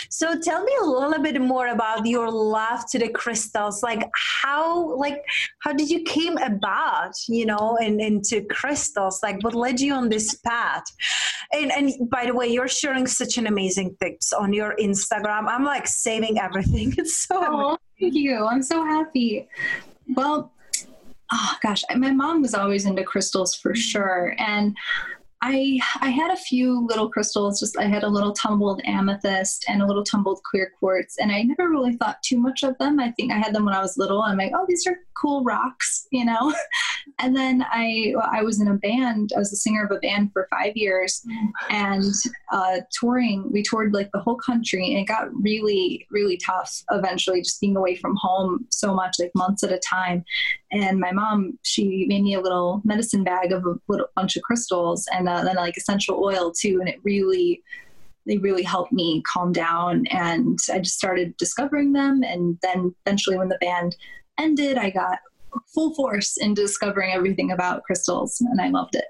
So 0.09 0.37
tell 0.39 0.63
me 0.63 0.71
a 0.81 0.85
little 0.85 1.21
bit 1.21 1.39
more 1.41 1.67
about 1.67 2.05
your 2.05 2.29
love 2.29 2.89
to 2.91 2.99
the 2.99 3.07
crystals. 3.07 3.83
Like 3.83 4.03
how 4.13 4.95
like 4.97 5.23
how 5.59 5.71
did 5.71 5.89
you 5.89 6.03
came 6.03 6.37
about, 6.37 7.13
you 7.29 7.45
know, 7.45 7.77
and 7.81 8.01
into 8.01 8.41
crystals? 8.43 9.21
Like 9.23 9.41
what 9.41 9.55
led 9.55 9.79
you 9.79 9.93
on 9.93 10.09
this 10.09 10.35
path? 10.35 10.83
And 11.53 11.71
and 11.71 12.09
by 12.09 12.25
the 12.25 12.33
way, 12.33 12.47
you're 12.47 12.67
sharing 12.67 13.07
such 13.07 13.37
an 13.37 13.47
amazing 13.47 13.95
tips 14.01 14.33
on 14.33 14.51
your 14.51 14.75
Instagram. 14.75 15.47
I'm 15.47 15.63
like 15.63 15.87
saving 15.87 16.37
everything. 16.37 16.93
It's 16.97 17.17
so 17.27 17.37
oh, 17.39 17.77
thank 17.97 18.13
you. 18.13 18.45
I'm 18.45 18.63
so 18.63 18.83
happy. 18.83 19.47
Well, 20.15 20.51
oh 21.31 21.55
gosh, 21.61 21.83
my 21.95 22.11
mom 22.11 22.41
was 22.41 22.53
always 22.53 22.85
into 22.85 23.03
crystals 23.03 23.55
for 23.55 23.73
mm. 23.73 23.77
sure. 23.77 24.35
And 24.37 24.75
I 25.41 25.79
I 26.01 26.09
had 26.09 26.31
a 26.31 26.37
few 26.37 26.85
little 26.87 27.09
crystals. 27.09 27.59
Just 27.59 27.77
I 27.77 27.85
had 27.85 28.03
a 28.03 28.09
little 28.09 28.33
tumbled 28.33 28.81
amethyst 28.85 29.65
and 29.67 29.81
a 29.81 29.85
little 29.85 30.03
tumbled 30.03 30.41
clear 30.43 30.71
quartz, 30.79 31.17
and 31.19 31.31
I 31.31 31.43
never 31.43 31.69
really 31.69 31.95
thought 31.97 32.23
too 32.23 32.39
much 32.39 32.63
of 32.63 32.77
them. 32.79 32.99
I 32.99 33.11
think 33.11 33.31
I 33.31 33.37
had 33.37 33.53
them 33.53 33.65
when 33.65 33.75
I 33.75 33.81
was 33.81 33.97
little. 33.97 34.21
I'm 34.21 34.37
like, 34.37 34.53
oh, 34.55 34.65
these 34.67 34.87
are 34.87 34.97
cool 35.15 35.43
rocks, 35.43 36.07
you 36.11 36.25
know. 36.25 36.53
and 37.19 37.35
then 37.35 37.65
I 37.69 38.13
I 38.31 38.41
was 38.43 38.59
in 38.59 38.67
a 38.67 38.73
band. 38.73 39.31
I 39.35 39.39
was 39.39 39.49
the 39.49 39.55
singer 39.55 39.85
of 39.85 39.91
a 39.91 39.99
band 39.99 40.31
for 40.33 40.47
five 40.49 40.75
years, 40.75 41.25
and 41.69 42.03
uh, 42.51 42.81
touring. 42.91 43.49
We 43.51 43.63
toured 43.63 43.93
like 43.93 44.09
the 44.11 44.19
whole 44.19 44.35
country, 44.35 44.87
and 44.89 44.99
it 44.99 45.07
got 45.07 45.29
really 45.33 46.05
really 46.11 46.37
tough. 46.37 46.83
Eventually, 46.91 47.41
just 47.41 47.61
being 47.61 47.77
away 47.77 47.95
from 47.95 48.15
home 48.17 48.65
so 48.69 48.93
much, 48.93 49.15
like 49.19 49.31
months 49.33 49.63
at 49.63 49.71
a 49.71 49.79
time. 49.79 50.25
And 50.71 50.99
my 50.99 51.11
mom, 51.11 51.57
she 51.63 52.05
made 52.07 52.23
me 52.23 52.33
a 52.33 52.41
little 52.41 52.81
medicine 52.83 53.23
bag 53.23 53.53
of 53.53 53.65
a 53.65 53.75
little 53.87 54.07
bunch 54.15 54.35
of 54.35 54.43
crystals, 54.43 55.07
and 55.13 55.29
uh, 55.29 55.43
then 55.43 55.55
like 55.55 55.77
essential 55.77 56.21
oil 56.21 56.51
too, 56.51 56.79
and 56.79 56.89
it 56.89 56.99
really 57.03 57.63
they 58.25 58.37
really 58.39 58.63
helped 58.63 58.91
me 58.91 59.21
calm 59.21 59.51
down 59.51 60.03
and 60.07 60.57
I 60.73 60.79
just 60.79 60.97
started 60.97 61.37
discovering 61.37 61.93
them 61.93 62.23
and 62.23 62.57
then 62.63 62.95
eventually 63.05 63.37
when 63.37 63.49
the 63.49 63.57
band 63.61 63.95
ended 64.39 64.79
I 64.79 64.89
got 64.89 65.19
full 65.73 65.93
force 65.95 66.37
in 66.37 66.53
discovering 66.53 67.11
everything 67.11 67.51
about 67.51 67.83
crystals 67.83 68.41
and 68.41 68.61
I 68.61 68.69
loved 68.69 68.95
it. 68.95 69.05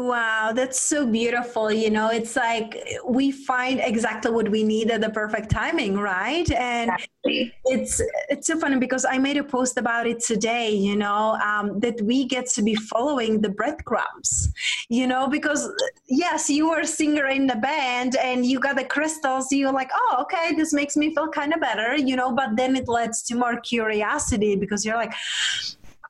Wow, 0.00 0.52
that's 0.54 0.80
so 0.80 1.04
beautiful. 1.04 1.70
You 1.70 1.90
know, 1.90 2.08
it's 2.08 2.34
like 2.34 2.82
we 3.04 3.30
find 3.30 3.80
exactly 3.80 4.30
what 4.30 4.48
we 4.48 4.62
need 4.62 4.90
at 4.90 5.02
the 5.02 5.10
perfect 5.10 5.50
timing, 5.50 5.98
right? 5.98 6.50
And 6.52 6.90
exactly. 6.90 7.52
it's 7.66 8.00
it's 8.30 8.46
so 8.46 8.58
funny 8.58 8.78
because 8.78 9.04
I 9.04 9.18
made 9.18 9.36
a 9.36 9.44
post 9.44 9.76
about 9.76 10.06
it 10.06 10.20
today. 10.20 10.70
You 10.70 10.96
know, 10.96 11.36
um, 11.44 11.80
that 11.80 12.00
we 12.02 12.24
get 12.24 12.46
to 12.50 12.62
be 12.62 12.76
following 12.76 13.42
the 13.42 13.50
breadcrumbs. 13.50 14.50
You 14.88 15.06
know, 15.06 15.28
because 15.28 15.68
yes, 16.08 16.48
you 16.48 16.70
were 16.70 16.80
a 16.80 16.86
singer 16.86 17.26
in 17.26 17.46
the 17.46 17.56
band 17.56 18.16
and 18.16 18.46
you 18.46 18.58
got 18.58 18.76
the 18.76 18.84
crystals. 18.84 19.52
You're 19.52 19.72
like, 19.72 19.90
oh, 19.94 20.18
okay, 20.22 20.54
this 20.54 20.72
makes 20.72 20.96
me 20.96 21.14
feel 21.14 21.28
kind 21.28 21.52
of 21.52 21.60
better. 21.60 21.96
You 21.96 22.16
know, 22.16 22.32
but 22.32 22.56
then 22.56 22.74
it 22.74 22.88
leads 22.88 23.22
to 23.24 23.34
more 23.34 23.60
curiosity 23.60 24.56
because 24.56 24.86
you're 24.86 24.96
like 24.96 25.12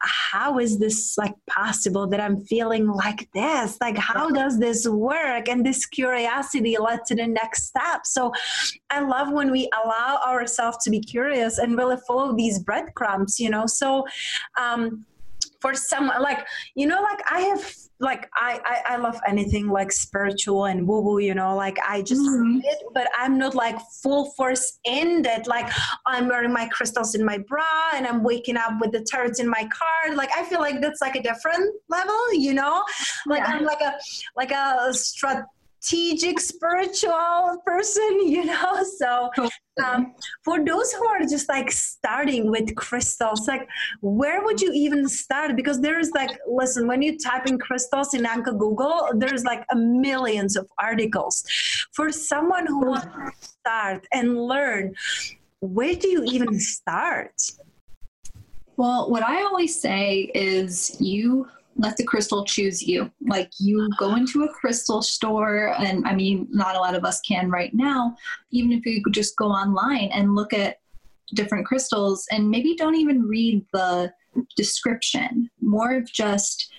how 0.02 0.59
is 0.59 0.78
this 0.78 1.16
like 1.19 1.35
possible 1.49 2.07
that 2.09 2.21
I'm 2.21 2.45
feeling 2.45 2.87
like 2.88 3.28
this? 3.33 3.76
Like, 3.80 3.99
how 3.99 4.30
does 4.30 4.59
this 4.59 4.88
work? 4.88 5.49
And 5.49 5.64
this 5.64 5.87
curiosity 5.87 6.76
led 6.78 7.04
to 7.07 7.14
the 7.14 7.26
next 7.26 7.66
step. 7.66 8.07
So 8.07 8.33
I 8.90 9.00
love 9.00 9.33
when 9.33 9.50
we 9.50 9.69
allow 9.85 10.21
ourselves 10.26 10.78
to 10.85 10.90
be 10.90 11.00
curious 11.00 11.59
and 11.59 11.76
really 11.76 11.99
follow 12.07 12.35
these 12.35 12.59
breadcrumbs, 12.59 13.38
you 13.38 13.50
know. 13.50 13.66
So 13.66 14.04
um 14.59 15.04
for 15.61 15.75
someone 15.75 16.21
like 16.23 16.47
you 16.75 16.87
know 16.87 17.00
like 17.02 17.21
i 17.31 17.40
have 17.40 17.64
like 18.00 18.31
I, 18.35 18.59
I, 18.64 18.95
I 18.95 18.97
love 18.97 19.21
anything 19.29 19.69
like 19.69 19.93
spiritual 19.93 20.64
and 20.64 20.88
woo 20.88 21.02
woo, 21.02 21.19
you 21.19 21.35
know, 21.35 21.55
like 21.55 21.76
I 21.87 22.00
just 22.00 22.23
mm-hmm. 22.23 22.61
it, 22.64 22.79
but 22.95 23.09
I'm 23.17 23.37
not 23.37 23.55
like 23.55 23.79
full 24.02 24.33
force 24.33 24.79
in 24.85 25.21
that. 25.23 25.47
Like 25.47 25.71
I'm 26.07 26.26
wearing 26.26 26.52
my 26.52 26.67
crystals 26.69 27.14
in 27.14 27.25
my 27.25 27.38
bra 27.47 27.90
and 27.95 28.07
I'm 28.07 28.25
waking 28.25 28.57
up 28.57 28.73
with 28.81 28.93
the 28.93 29.05
turrets 29.05 29.38
in 29.38 29.49
my 29.49 29.69
card. 29.71 30.17
Like 30.17 30.31
I 30.35 30.45
feel 30.45 30.61
like 30.61 30.81
that's 30.81 31.02
like 31.02 31.14
a 31.14 31.23
different 31.23 31.75
level, 31.90 32.33
you 32.33 32.55
know. 32.55 32.83
Like 33.26 33.40
yeah. 33.40 33.55
I'm 33.55 33.64
like 33.64 33.83
a 33.83 33.95
like 34.35 34.50
a 34.50 34.93
strut 34.95 35.45
strategic 35.81 36.39
spiritual 36.41 37.63
person 37.65 38.21
you 38.27 38.45
know? 38.45 38.85
So 38.99 39.31
um, 39.85 40.15
for 40.45 40.65
those 40.65 40.93
who 40.93 41.07
are 41.07 41.21
just 41.21 41.49
like 41.49 41.71
starting 41.71 42.51
with 42.51 42.75
crystals 42.75 43.49
like 43.49 43.67
where 44.01 44.45
would 44.45 44.61
you 44.61 44.73
even 44.75 45.09
start? 45.09 45.57
Because 45.57 45.81
there's 45.81 46.11
like 46.11 46.31
listen 46.47 46.87
when 46.87 47.03
you 47.03 47.19
type 47.19 47.47
in 47.47 47.59
crystals 47.59 48.15
in 48.15 48.27
anchor 48.27 48.53
google 48.53 49.09
there's 49.15 49.45
like 49.45 49.65
a 49.71 49.77
millions 49.77 50.57
of 50.57 50.69
articles. 50.79 51.45
For 51.93 52.13
someone 52.13 52.67
who 52.67 52.87
wants 52.87 53.07
to 53.07 53.49
start 53.49 54.07
and 54.13 54.39
learn 54.39 54.95
where 55.61 55.95
do 55.95 56.09
you 56.09 56.25
even 56.25 56.59
start? 56.59 57.35
Well 58.77 59.11
what 59.11 59.23
i 59.23 59.43
always 59.43 59.79
say 59.79 60.31
is 60.35 60.97
you 61.01 61.49
let 61.81 61.97
the 61.97 62.05
crystal 62.05 62.45
choose 62.45 62.83
you. 62.83 63.11
Like 63.27 63.51
you 63.59 63.89
go 63.99 64.15
into 64.15 64.45
a 64.45 64.53
crystal 64.53 65.01
store, 65.01 65.75
and 65.79 66.07
I 66.07 66.15
mean, 66.15 66.47
not 66.51 66.77
a 66.77 66.79
lot 66.79 66.95
of 66.95 67.05
us 67.05 67.21
can 67.23 67.51
right 67.51 67.73
now. 67.73 68.17
Even 68.51 68.73
if 68.73 68.85
you 68.85 69.03
could 69.03 69.15
just 69.15 69.37
go 69.37 69.47
online 69.47 70.11
and 70.13 70.37
look 70.37 70.53
at 70.53 70.81
different 71.35 71.67
crystals, 71.67 72.27
and 72.31 72.51
maybe 72.51 72.77
don't 72.77 72.97
even 72.97 73.23
read 73.23 73.65
the 73.73 74.13
description, 74.57 75.49
more 75.61 75.95
of 75.97 76.13
just 76.13 76.71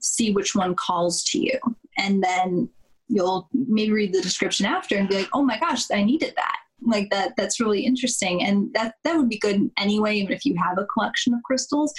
see 0.00 0.32
which 0.32 0.54
one 0.54 0.74
calls 0.74 1.24
to 1.24 1.38
you. 1.38 1.58
And 1.96 2.22
then 2.22 2.68
you'll 3.08 3.48
maybe 3.52 3.92
read 3.92 4.12
the 4.12 4.20
description 4.20 4.66
after 4.66 4.96
and 4.96 5.08
be 5.08 5.16
like, 5.16 5.28
oh 5.32 5.42
my 5.42 5.58
gosh, 5.58 5.90
I 5.90 6.02
needed 6.02 6.34
that 6.36 6.56
like 6.84 7.10
that 7.10 7.32
that's 7.36 7.60
really 7.60 7.84
interesting 7.84 8.42
and 8.42 8.72
that 8.74 8.94
that 9.04 9.16
would 9.16 9.28
be 9.28 9.38
good 9.38 9.70
anyway 9.78 10.16
even 10.16 10.32
if 10.32 10.44
you 10.44 10.56
have 10.56 10.78
a 10.78 10.86
collection 10.86 11.32
of 11.32 11.42
crystals 11.44 11.94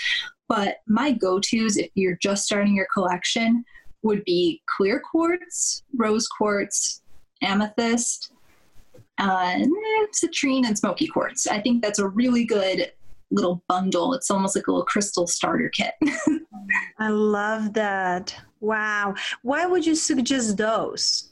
but 0.49 0.77
my 0.87 1.11
go 1.11 1.39
tos, 1.39 1.77
if 1.77 1.89
you're 1.95 2.17
just 2.21 2.45
starting 2.45 2.75
your 2.75 2.87
collection, 2.93 3.63
would 4.03 4.23
be 4.23 4.61
clear 4.77 4.99
quartz, 4.99 5.83
rose 5.95 6.27
quartz, 6.27 7.01
amethyst, 7.41 8.33
uh, 9.17 9.55
citrine, 10.13 10.67
and 10.67 10.77
smoky 10.77 11.07
quartz. 11.07 11.47
I 11.47 11.59
think 11.59 11.81
that's 11.81 11.99
a 11.99 12.07
really 12.07 12.45
good 12.45 12.91
little 13.31 13.63
bundle. 13.67 14.13
It's 14.13 14.29
almost 14.29 14.55
like 14.55 14.67
a 14.67 14.71
little 14.71 14.85
crystal 14.85 15.25
starter 15.25 15.69
kit. 15.69 15.93
I 16.99 17.07
love 17.09 17.73
that. 17.73 18.35
Wow. 18.59 19.15
Why 19.41 19.65
would 19.65 19.85
you 19.85 19.95
suggest 19.95 20.57
those? 20.57 21.31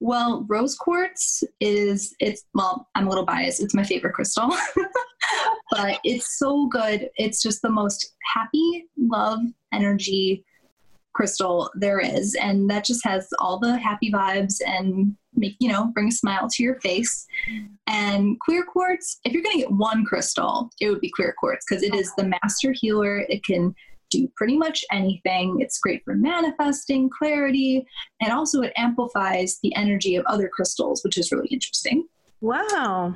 Well, 0.00 0.44
rose 0.48 0.74
quartz 0.76 1.44
is 1.60 2.14
it's 2.20 2.44
well, 2.54 2.88
I'm 2.94 3.06
a 3.06 3.08
little 3.08 3.24
biased. 3.24 3.62
It's 3.62 3.74
my 3.74 3.84
favorite 3.84 4.14
crystal. 4.14 4.50
but 5.70 5.98
it's 6.04 6.38
so 6.38 6.66
good. 6.66 7.10
It's 7.16 7.42
just 7.42 7.62
the 7.62 7.70
most 7.70 8.14
happy, 8.34 8.86
love, 8.96 9.40
energy 9.72 10.44
crystal 11.12 11.70
there 11.74 12.00
is. 12.00 12.34
And 12.34 12.68
that 12.70 12.84
just 12.84 13.04
has 13.04 13.28
all 13.38 13.58
the 13.58 13.78
happy 13.78 14.10
vibes 14.10 14.60
and 14.66 15.14
make, 15.34 15.56
you 15.60 15.68
know, 15.68 15.86
bring 15.86 16.08
a 16.08 16.12
smile 16.12 16.48
to 16.48 16.62
your 16.62 16.80
face. 16.80 17.26
And 17.86 18.38
clear 18.40 18.64
quartz, 18.64 19.20
if 19.24 19.32
you're 19.32 19.42
going 19.42 19.56
to 19.56 19.62
get 19.62 19.72
one 19.72 20.04
crystal, 20.04 20.70
it 20.80 20.90
would 20.90 21.00
be 21.00 21.12
clear 21.14 21.34
quartz 21.38 21.64
because 21.68 21.82
it 21.82 21.94
is 21.94 22.12
the 22.16 22.32
master 22.42 22.72
healer. 22.72 23.20
It 23.28 23.44
can 23.44 23.74
do 24.12 24.28
pretty 24.36 24.56
much 24.56 24.84
anything. 24.90 25.58
It's 25.60 25.78
great 25.78 26.02
for 26.04 26.14
manifesting, 26.14 27.10
clarity, 27.10 27.86
and 28.20 28.32
also 28.32 28.62
it 28.62 28.72
amplifies 28.76 29.58
the 29.62 29.74
energy 29.74 30.16
of 30.16 30.24
other 30.26 30.48
crystals, 30.48 31.02
which 31.02 31.18
is 31.18 31.32
really 31.32 31.48
interesting. 31.48 32.06
Wow. 32.40 33.14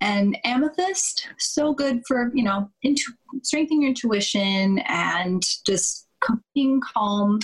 And 0.00 0.38
amethyst, 0.44 1.28
so 1.38 1.74
good 1.74 2.02
for, 2.06 2.30
you 2.34 2.42
know, 2.42 2.70
intu- 2.82 3.12
strengthening 3.42 3.82
your 3.82 3.90
intuition 3.90 4.78
and 4.86 5.42
just 5.66 6.06
being 6.54 6.80
calm 6.80 7.40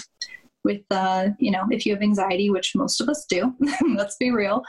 with 0.66 0.82
uh, 0.90 1.28
you 1.38 1.50
know 1.50 1.64
if 1.70 1.86
you 1.86 1.94
have 1.94 2.02
anxiety 2.02 2.50
which 2.50 2.74
most 2.74 3.00
of 3.00 3.08
us 3.08 3.24
do 3.28 3.54
let's 3.94 4.16
be 4.16 4.30
real 4.32 4.62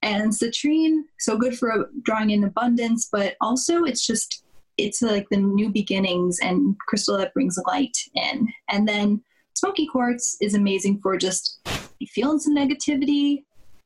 and 0.00 0.32
citrine 0.32 1.00
so 1.18 1.36
good 1.36 1.58
for 1.58 1.90
drawing 2.04 2.30
in 2.30 2.44
abundance 2.44 3.08
but 3.12 3.34
also 3.40 3.82
it's 3.82 4.06
just 4.06 4.44
it's 4.78 5.02
like 5.02 5.26
the 5.30 5.36
new 5.36 5.70
beginnings 5.70 6.38
and 6.40 6.76
crystal 6.88 7.18
that 7.18 7.34
brings 7.34 7.58
light 7.66 7.96
in. 8.14 8.48
And 8.70 8.88
then 8.88 9.22
smoky 9.54 9.86
quartz 9.86 10.36
is 10.40 10.54
amazing 10.54 11.00
for 11.02 11.16
just 11.16 11.60
feeling 12.08 12.38
some 12.38 12.56
negativity 12.56 13.44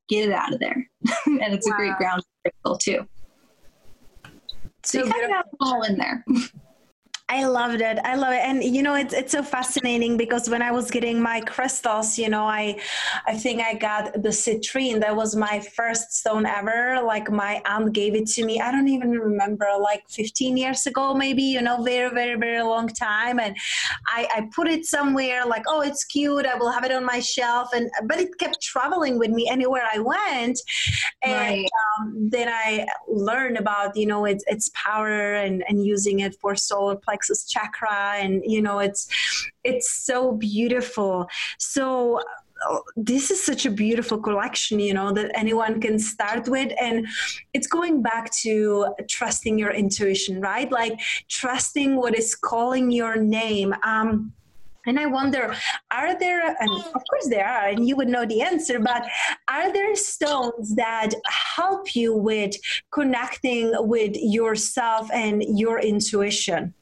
get 0.08 0.28
it 0.28 0.32
out 0.32 0.52
of 0.52 0.60
there. 0.60 0.88
And 1.26 1.52
it's 1.52 1.68
wow. 1.68 1.74
a 1.74 1.78
great 1.78 1.96
ground 1.96 2.22
crystal 2.44 2.78
too. 2.78 3.06
So, 4.84 5.00
so 5.00 5.04
you 5.04 5.12
kind 5.12 5.24
of 5.24 5.30
have 5.30 5.46
all 5.60 5.82
in 5.82 5.98
there 5.98 6.24
I 7.28 7.44
loved 7.44 7.80
it. 7.80 7.98
I 8.04 8.14
love 8.14 8.32
it. 8.32 8.42
And 8.44 8.62
you 8.62 8.84
know, 8.84 8.94
it's 8.94 9.12
it's 9.12 9.32
so 9.32 9.42
fascinating 9.42 10.16
because 10.16 10.48
when 10.48 10.62
I 10.62 10.70
was 10.70 10.92
getting 10.92 11.20
my 11.20 11.40
crystals, 11.40 12.16
you 12.16 12.28
know, 12.28 12.44
I 12.44 12.80
I 13.26 13.34
think 13.36 13.60
I 13.60 13.74
got 13.74 14.12
the 14.12 14.28
citrine. 14.28 15.00
That 15.00 15.16
was 15.16 15.34
my 15.34 15.58
first 15.58 16.12
stone 16.12 16.46
ever. 16.46 17.02
Like 17.04 17.28
my 17.28 17.60
aunt 17.66 17.92
gave 17.92 18.14
it 18.14 18.26
to 18.34 18.46
me. 18.46 18.60
I 18.60 18.70
don't 18.70 18.86
even 18.86 19.10
remember, 19.10 19.66
like 19.80 20.04
15 20.08 20.56
years 20.56 20.86
ago, 20.86 21.14
maybe, 21.14 21.42
you 21.42 21.60
know, 21.62 21.82
very, 21.82 22.10
very, 22.10 22.38
very 22.38 22.62
long 22.62 22.86
time. 22.86 23.40
And 23.40 23.56
I, 24.06 24.28
I 24.32 24.48
put 24.54 24.68
it 24.68 24.86
somewhere 24.86 25.44
like, 25.46 25.64
oh, 25.66 25.80
it's 25.80 26.04
cute. 26.04 26.46
I 26.46 26.54
will 26.54 26.70
have 26.70 26.84
it 26.84 26.92
on 26.92 27.04
my 27.04 27.18
shelf. 27.18 27.70
And 27.74 27.90
but 28.04 28.20
it 28.20 28.38
kept 28.38 28.62
traveling 28.62 29.18
with 29.18 29.30
me 29.30 29.48
anywhere 29.50 29.82
I 29.92 29.98
went. 29.98 30.60
And 31.22 31.32
right. 31.32 31.68
um, 31.98 32.28
then 32.30 32.48
I 32.48 32.86
learned 33.08 33.56
about, 33.56 33.96
you 33.96 34.06
know, 34.06 34.26
its 34.26 34.44
its 34.46 34.70
power 34.74 35.34
and, 35.34 35.64
and 35.68 35.84
using 35.84 36.20
it 36.20 36.36
for 36.40 36.54
solar 36.54 36.94
plexus 36.94 37.15
plexus 37.16 37.44
chakra 37.44 38.14
and 38.16 38.42
you 38.44 38.62
know 38.62 38.78
it's 38.78 39.08
it's 39.64 39.90
so 40.04 40.32
beautiful. 40.32 41.28
So 41.58 42.20
this 42.96 43.30
is 43.30 43.44
such 43.44 43.66
a 43.66 43.70
beautiful 43.70 44.18
collection 44.18 44.80
you 44.80 44.94
know 44.94 45.12
that 45.12 45.30
anyone 45.34 45.80
can 45.80 45.98
start 45.98 46.48
with. 46.48 46.72
And 46.80 47.06
it's 47.52 47.66
going 47.66 48.02
back 48.02 48.32
to 48.42 48.86
trusting 49.08 49.58
your 49.58 49.72
intuition 49.72 50.40
right? 50.40 50.70
Like 50.70 50.98
trusting 51.28 51.96
what 51.96 52.16
is 52.18 52.34
calling 52.34 52.90
your 52.90 53.16
name. 53.16 53.74
Um 53.82 54.32
and 54.88 55.00
I 55.00 55.06
wonder, 55.06 55.52
are 55.92 56.16
there, 56.16 56.46
and 56.60 56.70
of 56.70 57.02
course 57.10 57.28
there 57.28 57.44
are, 57.44 57.66
and 57.66 57.88
you 57.88 57.96
would 57.96 58.08
know 58.08 58.24
the 58.24 58.40
answer, 58.40 58.78
but 58.78 59.04
are 59.48 59.72
there 59.72 59.96
stones 59.96 60.76
that 60.76 61.10
help 61.56 61.96
you 61.96 62.16
with 62.16 62.54
connecting 62.92 63.72
with 63.78 64.12
yourself 64.14 65.10
and 65.12 65.42
your 65.58 65.80
intuition? 65.80 66.72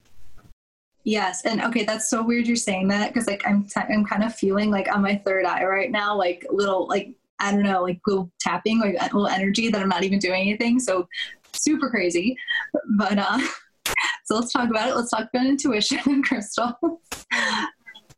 Yes, 1.04 1.44
and 1.44 1.60
okay, 1.60 1.84
that's 1.84 2.08
so 2.08 2.22
weird 2.22 2.46
you're 2.46 2.56
saying 2.56 2.88
that 2.88 3.12
because 3.12 3.26
like 3.26 3.46
I'm 3.46 3.64
t- 3.64 3.74
I'm 3.76 4.06
kind 4.06 4.24
of 4.24 4.34
feeling 4.34 4.70
like 4.70 4.92
on 4.92 5.02
my 5.02 5.16
third 5.16 5.44
eye 5.44 5.64
right 5.64 5.90
now, 5.90 6.16
like 6.16 6.46
little 6.50 6.88
like 6.88 7.14
I 7.38 7.50
don't 7.50 7.62
know, 7.62 7.82
like 7.82 8.00
little 8.06 8.30
tapping, 8.40 8.80
like 8.80 9.12
little 9.12 9.28
energy 9.28 9.68
that 9.68 9.82
I'm 9.82 9.88
not 9.88 10.02
even 10.02 10.18
doing 10.18 10.40
anything. 10.40 10.80
So 10.80 11.06
super 11.52 11.90
crazy, 11.90 12.38
but 12.96 13.18
uh, 13.18 13.38
so 14.24 14.36
let's 14.36 14.52
talk 14.52 14.70
about 14.70 14.88
it. 14.88 14.96
Let's 14.96 15.10
talk 15.10 15.28
about 15.32 15.46
intuition 15.46 16.00
and 16.06 16.24
crystal. 16.26 16.72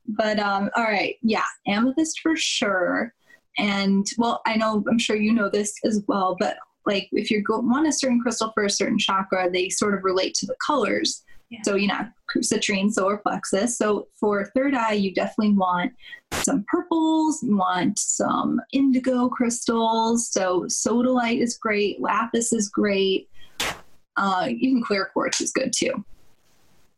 but 0.07 0.39
um, 0.39 0.71
all 0.77 0.85
right, 0.85 1.17
yeah, 1.23 1.45
amethyst 1.67 2.21
for 2.21 2.37
sure. 2.37 3.13
And 3.59 4.07
well, 4.17 4.43
I 4.47 4.57
know 4.57 4.85
I'm 4.89 4.99
sure 4.99 5.17
you 5.17 5.33
know 5.33 5.49
this 5.49 5.75
as 5.85 6.03
well, 6.07 6.37
but 6.39 6.57
like 6.85 7.09
if 7.11 7.33
you 7.33 7.43
go 7.43 7.59
want 7.59 7.89
a 7.89 7.93
certain 7.93 8.21
crystal 8.21 8.53
for 8.55 8.65
a 8.65 8.71
certain 8.71 8.99
chakra, 8.99 9.51
they 9.51 9.71
sort 9.71 9.95
of 9.95 10.05
relate 10.05 10.35
to 10.35 10.47
the 10.47 10.57
colors. 10.65 11.25
Yeah. 11.51 11.61
So, 11.65 11.77
you 11.77 11.87
know, 11.87 12.01
citrine, 12.39 12.91
solar 12.91 13.19
plexus. 13.19 13.79
So, 13.79 14.09
for 14.19 14.47
third 14.47 14.75
eye, 14.75 14.95
you 14.95 15.15
definitely 15.15 15.55
want 15.55 15.93
some 16.33 16.65
purples, 16.67 17.43
you 17.43 17.57
want 17.57 17.99
some 17.99 18.61
indigo 18.73 19.29
crystals. 19.29 20.29
So, 20.31 20.63
sodalite 20.65 21.41
is 21.41 21.57
great, 21.57 22.01
lapis 22.01 22.53
is 22.53 22.69
great. 22.69 23.29
Uh, 24.17 24.49
even 24.49 24.83
clear 24.83 25.11
quartz 25.13 25.41
is 25.41 25.53
good 25.53 25.73
too. 25.77 26.05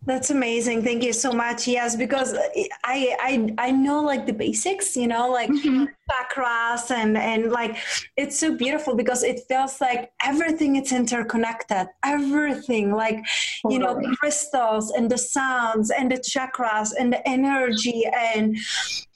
That's 0.08 0.30
amazing. 0.30 0.84
Thank 0.84 1.04
you 1.04 1.12
so 1.12 1.32
much. 1.32 1.68
Yes, 1.68 1.94
because 1.94 2.34
I 2.82 3.14
I 3.20 3.54
I 3.58 3.70
know 3.70 4.00
like 4.00 4.24
the 4.24 4.32
basics, 4.32 4.96
you 4.96 5.06
know, 5.06 5.28
like 5.28 5.50
mm-hmm. 5.50 5.84
chakras 6.10 6.90
and 6.90 7.18
and 7.18 7.52
like 7.52 7.76
it's 8.16 8.40
so 8.40 8.56
beautiful 8.56 8.94
because 8.94 9.22
it 9.22 9.40
feels 9.48 9.82
like 9.82 10.10
everything 10.24 10.76
is 10.76 10.92
interconnected. 10.92 11.88
Everything 12.06 12.90
like 12.90 13.20
totally. 13.60 13.74
you 13.74 13.78
know 13.80 14.00
crystals 14.16 14.90
and 14.92 15.10
the 15.10 15.18
sounds 15.18 15.90
and 15.90 16.10
the 16.10 16.16
chakras 16.16 16.94
and 16.98 17.12
the 17.12 17.28
energy 17.28 18.04
and 18.06 18.56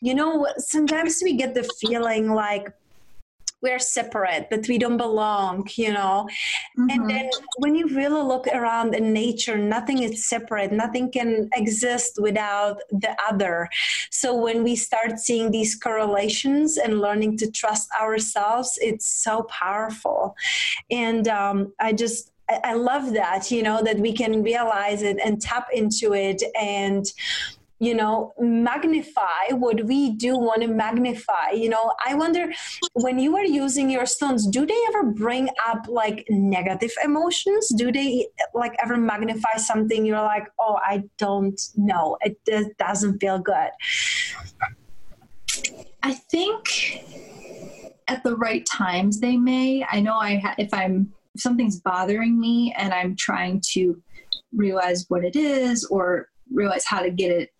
you 0.03 0.15
know 0.15 0.47
sometimes 0.59 1.23
we 1.25 1.33
get 1.33 1.55
the 1.55 1.67
feeling 1.81 2.35
like 2.35 2.69
we're 3.63 3.79
separate, 3.79 4.51
that 4.51 4.69
we 4.69 4.77
don't 4.77 4.97
belong, 4.97 5.69
you 5.75 5.93
know. 5.93 6.29
Mm-hmm. 6.79 6.91
And 6.91 7.11
then 7.11 7.31
when 7.59 7.75
you 7.75 7.87
really 7.89 8.23
look 8.23 8.47
around 8.49 8.95
in 8.95 9.13
nature, 9.13 9.57
nothing 9.57 10.03
is 10.03 10.29
separate, 10.29 10.73
nothing 10.73 11.11
can 11.11 11.49
exist 11.55 12.19
without 12.21 12.79
the 12.91 13.17
other. 13.29 13.69
So 14.11 14.35
when 14.35 14.65
we 14.65 14.75
start 14.77 15.19
seeing 15.19 15.51
these 15.51 15.77
correlations 15.77 16.77
and 16.77 17.01
learning 17.01 17.39
to 17.39 17.51
trust 17.51 17.89
ourselves, 18.01 18.79
it's 18.83 19.07
so 19.07 19.45
powerful. 19.45 20.35
And 20.91 21.29
um, 21.29 21.73
I 21.79 21.93
just, 21.93 22.33
I 22.65 22.75
love 22.75 23.13
that, 23.13 23.51
you 23.51 23.63
know, 23.63 23.83
that 23.83 23.99
we 23.99 24.13
can 24.13 24.43
realize 24.43 25.03
it 25.03 25.19
and 25.25 25.41
tap 25.41 25.69
into 25.73 26.13
it 26.13 26.43
and 26.61 27.07
you 27.83 27.95
know 27.97 28.33
magnify 28.39 29.45
what 29.51 29.85
we 29.87 30.11
do 30.11 30.39
want 30.39 30.63
to 30.63 30.69
magnify 30.69 31.51
you 31.53 31.69
know? 31.69 31.93
I 32.07 32.15
wonder 32.15 32.47
when 32.95 33.19
you 33.19 33.37
are 33.37 33.45
using 33.45 33.91
your 33.91 34.07
stones 34.07 34.47
do 34.47 34.65
they 34.65 34.81
ever 34.89 35.03
bring 35.03 35.49
up 35.67 35.87
like 35.89 36.25
negative 36.31 36.93
emotions? 37.05 37.69
Do 37.77 37.91
they 37.91 38.29
like 38.55 38.75
ever 38.83 38.97
magnify 38.97 39.57
something? 39.57 40.07
You're 40.07 40.23
like 40.23 40.47
oh 40.61 40.79
i 40.85 41.03
don't 41.19 41.61
know. 41.77 42.17
It 42.21 42.39
doesn't 42.79 43.19
feel 43.19 43.41
good. 43.41 43.71
I 46.05 46.13
think 46.15 47.05
at 48.07 48.23
the 48.23 48.37
right 48.37 48.65
times 48.65 49.19
they 49.19 49.37
may. 49.37 49.85
I 49.91 50.01
know 50.01 50.19
i 50.19 50.37
ha- 50.37 50.55
if 50.59 50.73
i'm 50.73 51.13
if 51.35 51.41
something's 51.41 51.81
bothering 51.81 52.39
me 52.39 52.75
and 52.77 52.93
i'm 52.95 53.17
trying 53.17 53.61
to 53.73 54.01
realize 54.55 55.07
what 55.09 55.25
it 55.25 55.35
is 55.35 55.85
or 55.87 56.29
realize 56.53 56.85
how 56.85 57.01
to 57.01 57.11
get 57.11 57.31
it 57.31 57.51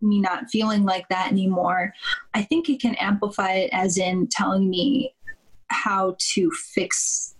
me 0.00 0.20
not 0.20 0.50
feeling 0.50 0.84
like 0.84 1.08
that 1.08 1.30
anymore, 1.30 1.92
I 2.34 2.42
think 2.42 2.68
it 2.68 2.80
can 2.80 2.94
amplify 2.96 3.52
it 3.52 3.70
as 3.72 3.98
in 3.98 4.28
telling 4.30 4.68
me 4.68 5.14
how 5.68 6.16
to 6.34 6.50
fix 6.50 7.34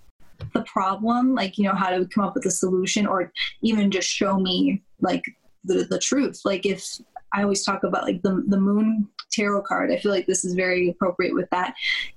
the 0.52 0.62
problem, 0.62 1.34
like, 1.34 1.58
you 1.58 1.64
know, 1.64 1.74
how 1.74 1.90
to 1.90 2.06
come 2.06 2.24
up 2.24 2.34
with 2.34 2.46
a 2.46 2.50
solution 2.50 3.06
or 3.06 3.32
even 3.62 3.90
just 3.90 4.08
show 4.08 4.38
me 4.38 4.82
like 5.00 5.24
the, 5.64 5.84
the 5.84 5.98
truth. 5.98 6.40
Like 6.44 6.66
if 6.66 6.84
I 7.32 7.42
always 7.42 7.64
talk 7.64 7.84
about 7.84 8.04
like 8.04 8.22
the, 8.22 8.44
the 8.46 8.58
moon 8.58 9.08
tarot 9.30 9.62
card, 9.62 9.90
I 9.90 9.98
feel 9.98 10.12
like 10.12 10.26
this 10.26 10.44
is 10.44 10.54
very 10.54 10.90
appropriate 10.90 11.34
with 11.34 11.50
that. 11.50 11.74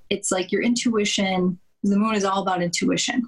It's 0.10 0.32
like 0.32 0.52
your 0.52 0.62
intuition, 0.62 1.60
the 1.84 1.98
moon 1.98 2.16
is 2.16 2.24
all 2.24 2.42
about 2.42 2.62
intuition. 2.62 3.24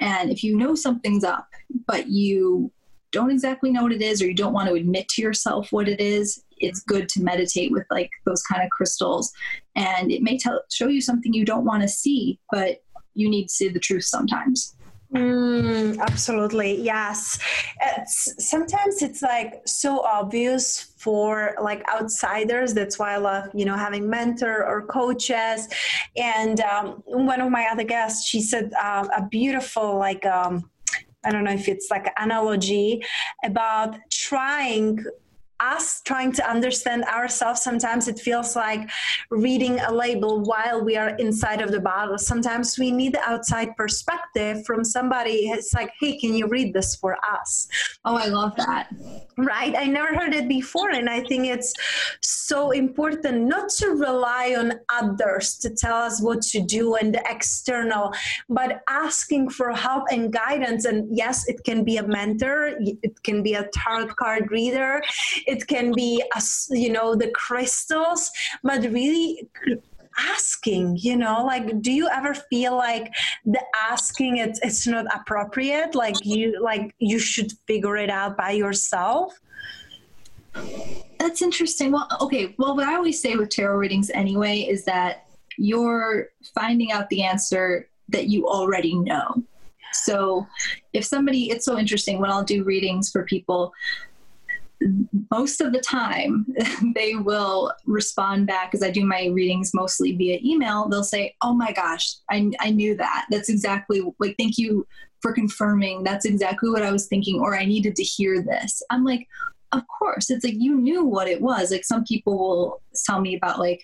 And 0.00 0.30
if 0.30 0.44
you 0.44 0.56
know 0.56 0.74
something's 0.74 1.24
up, 1.24 1.48
but 1.86 2.08
you 2.08 2.70
don't 3.16 3.30
exactly 3.30 3.70
know 3.70 3.84
what 3.84 3.92
it 3.92 4.02
is 4.02 4.20
or 4.20 4.26
you 4.26 4.34
don't 4.34 4.52
want 4.52 4.68
to 4.68 4.74
admit 4.74 5.08
to 5.08 5.22
yourself 5.22 5.72
what 5.72 5.88
it 5.88 6.00
is, 6.00 6.44
it's 6.58 6.80
good 6.80 7.08
to 7.10 7.22
meditate 7.22 7.72
with 7.72 7.86
like 7.90 8.10
those 8.26 8.42
kind 8.42 8.62
of 8.62 8.70
crystals. 8.70 9.32
And 9.74 10.12
it 10.12 10.22
may 10.22 10.36
tell 10.36 10.60
show 10.70 10.88
you 10.88 11.00
something 11.00 11.32
you 11.32 11.46
don't 11.46 11.64
want 11.64 11.82
to 11.82 11.88
see, 11.88 12.38
but 12.50 12.82
you 13.14 13.30
need 13.30 13.44
to 13.44 13.54
see 13.54 13.68
the 13.68 13.80
truth 13.80 14.04
sometimes. 14.04 14.76
Mm, 15.14 15.98
absolutely, 15.98 16.82
yes. 16.82 17.38
It's, 17.80 18.34
sometimes 18.38 19.02
it's 19.02 19.22
like 19.22 19.62
so 19.64 20.00
obvious 20.00 20.92
for 20.98 21.54
like 21.62 21.88
outsiders. 21.88 22.74
That's 22.74 22.98
why 22.98 23.14
I 23.14 23.16
love, 23.16 23.48
you 23.54 23.64
know, 23.64 23.76
having 23.76 24.10
mentor 24.10 24.66
or 24.66 24.86
coaches. 24.86 25.68
And 26.16 26.60
um, 26.60 27.02
one 27.06 27.40
of 27.40 27.50
my 27.50 27.68
other 27.72 27.84
guests, 27.84 28.26
she 28.26 28.42
said 28.42 28.72
uh, 28.82 29.06
a 29.16 29.26
beautiful 29.26 29.96
like 29.96 30.26
um, 30.26 30.68
I 31.26 31.32
don't 31.32 31.44
know 31.44 31.52
if 31.52 31.68
it's 31.68 31.90
like 31.90 32.12
analogy 32.16 33.04
about 33.44 33.96
trying 34.10 35.04
us 35.60 36.02
trying 36.02 36.32
to 36.32 36.48
understand 36.48 37.04
ourselves 37.04 37.62
sometimes 37.62 38.08
it 38.08 38.18
feels 38.18 38.54
like 38.56 38.88
reading 39.30 39.78
a 39.80 39.92
label 39.92 40.42
while 40.42 40.84
we 40.84 40.96
are 40.96 41.10
inside 41.16 41.60
of 41.60 41.70
the 41.70 41.80
bottle. 41.80 42.18
Sometimes 42.18 42.78
we 42.78 42.90
need 42.90 43.14
the 43.14 43.28
outside 43.28 43.76
perspective 43.76 44.64
from 44.66 44.84
somebody. 44.84 45.48
It's 45.50 45.72
like 45.74 45.90
hey 46.00 46.18
can 46.18 46.34
you 46.34 46.46
read 46.48 46.74
this 46.74 46.96
for 46.96 47.16
us? 47.32 47.68
Oh 48.04 48.16
i 48.16 48.26
love 48.26 48.54
that. 48.56 48.88
Right? 49.38 49.74
I 49.76 49.84
never 49.84 50.14
heard 50.14 50.34
it 50.34 50.48
before 50.48 50.90
and 50.90 51.08
i 51.08 51.20
think 51.20 51.46
it's 51.46 51.72
so 52.20 52.70
important 52.70 53.42
not 53.42 53.68
to 53.68 53.88
rely 53.90 54.54
on 54.58 54.74
others 54.88 55.56
to 55.58 55.70
tell 55.70 55.96
us 55.96 56.20
what 56.22 56.42
to 56.42 56.60
do 56.60 56.94
and 56.94 57.14
the 57.14 57.22
external 57.28 58.12
but 58.48 58.82
asking 58.88 59.50
for 59.50 59.72
help 59.72 60.04
and 60.10 60.32
guidance. 60.32 60.84
And 60.84 61.16
yes 61.16 61.48
it 61.48 61.64
can 61.64 61.84
be 61.84 61.96
a 61.96 62.06
mentor 62.06 62.76
it 62.80 63.22
can 63.22 63.42
be 63.42 63.54
a 63.54 63.68
tarot 63.72 64.08
card 64.14 64.50
reader 64.50 65.02
it 65.46 65.66
can 65.66 65.92
be 65.92 66.22
a, 66.34 66.42
you 66.70 66.90
know 66.90 67.14
the 67.14 67.30
crystals 67.30 68.30
but 68.62 68.82
really 68.82 69.48
asking 70.18 70.96
you 70.96 71.16
know 71.16 71.44
like 71.44 71.80
do 71.82 71.92
you 71.92 72.08
ever 72.08 72.34
feel 72.34 72.74
like 72.76 73.12
the 73.44 73.62
asking 73.90 74.38
it's 74.38 74.60
it's 74.62 74.86
not 74.86 75.06
appropriate? 75.14 75.94
Like 75.94 76.24
you 76.24 76.60
like 76.62 76.94
you 76.98 77.18
should 77.18 77.52
figure 77.66 77.96
it 77.96 78.10
out 78.10 78.36
by 78.36 78.52
yourself? 78.52 79.38
That's 81.18 81.42
interesting. 81.42 81.92
Well 81.92 82.08
okay. 82.20 82.54
Well 82.58 82.76
what 82.76 82.88
i 82.88 82.94
always 82.94 83.20
say 83.20 83.36
with 83.36 83.50
tarot 83.50 83.76
readings 83.76 84.10
anyway 84.10 84.60
is 84.60 84.84
that 84.84 85.26
you're 85.58 86.28
finding 86.54 86.92
out 86.92 87.08
the 87.08 87.22
answer 87.22 87.88
that 88.08 88.28
you 88.28 88.46
already 88.46 88.94
know. 88.94 89.42
So 89.92 90.46
if 90.92 91.04
somebody 91.04 91.50
it's 91.50 91.64
so 91.64 91.78
interesting 91.78 92.20
when 92.20 92.30
i'll 92.30 92.44
do 92.44 92.64
readings 92.64 93.10
for 93.10 93.24
people 93.24 93.72
most 95.30 95.60
of 95.60 95.72
the 95.72 95.80
time 95.80 96.46
they 96.94 97.14
will 97.14 97.72
respond 97.86 98.46
back 98.46 98.70
because 98.70 98.86
I 98.86 98.90
do 98.90 99.04
my 99.04 99.26
readings 99.26 99.72
mostly 99.74 100.12
via 100.16 100.38
email. 100.44 100.88
They'll 100.88 101.04
say, 101.04 101.34
Oh 101.42 101.54
my 101.54 101.72
gosh, 101.72 102.14
I, 102.30 102.50
I 102.60 102.70
knew 102.70 102.96
that. 102.96 103.26
That's 103.30 103.48
exactly 103.48 104.02
like, 104.18 104.36
thank 104.38 104.58
you 104.58 104.86
for 105.22 105.32
confirming. 105.32 106.04
That's 106.04 106.24
exactly 106.24 106.70
what 106.70 106.82
I 106.82 106.92
was 106.92 107.06
thinking, 107.06 107.40
or 107.40 107.56
I 107.56 107.64
needed 107.64 107.96
to 107.96 108.02
hear 108.02 108.42
this. 108.42 108.82
I'm 108.90 109.04
like, 109.04 109.26
Of 109.72 109.82
course. 109.98 110.30
It's 110.30 110.44
like 110.44 110.56
you 110.56 110.76
knew 110.76 111.04
what 111.04 111.28
it 111.28 111.40
was. 111.40 111.70
Like 111.70 111.84
some 111.84 112.04
people 112.04 112.36
will 112.36 112.82
tell 113.04 113.20
me 113.20 113.36
about 113.36 113.58
like, 113.58 113.82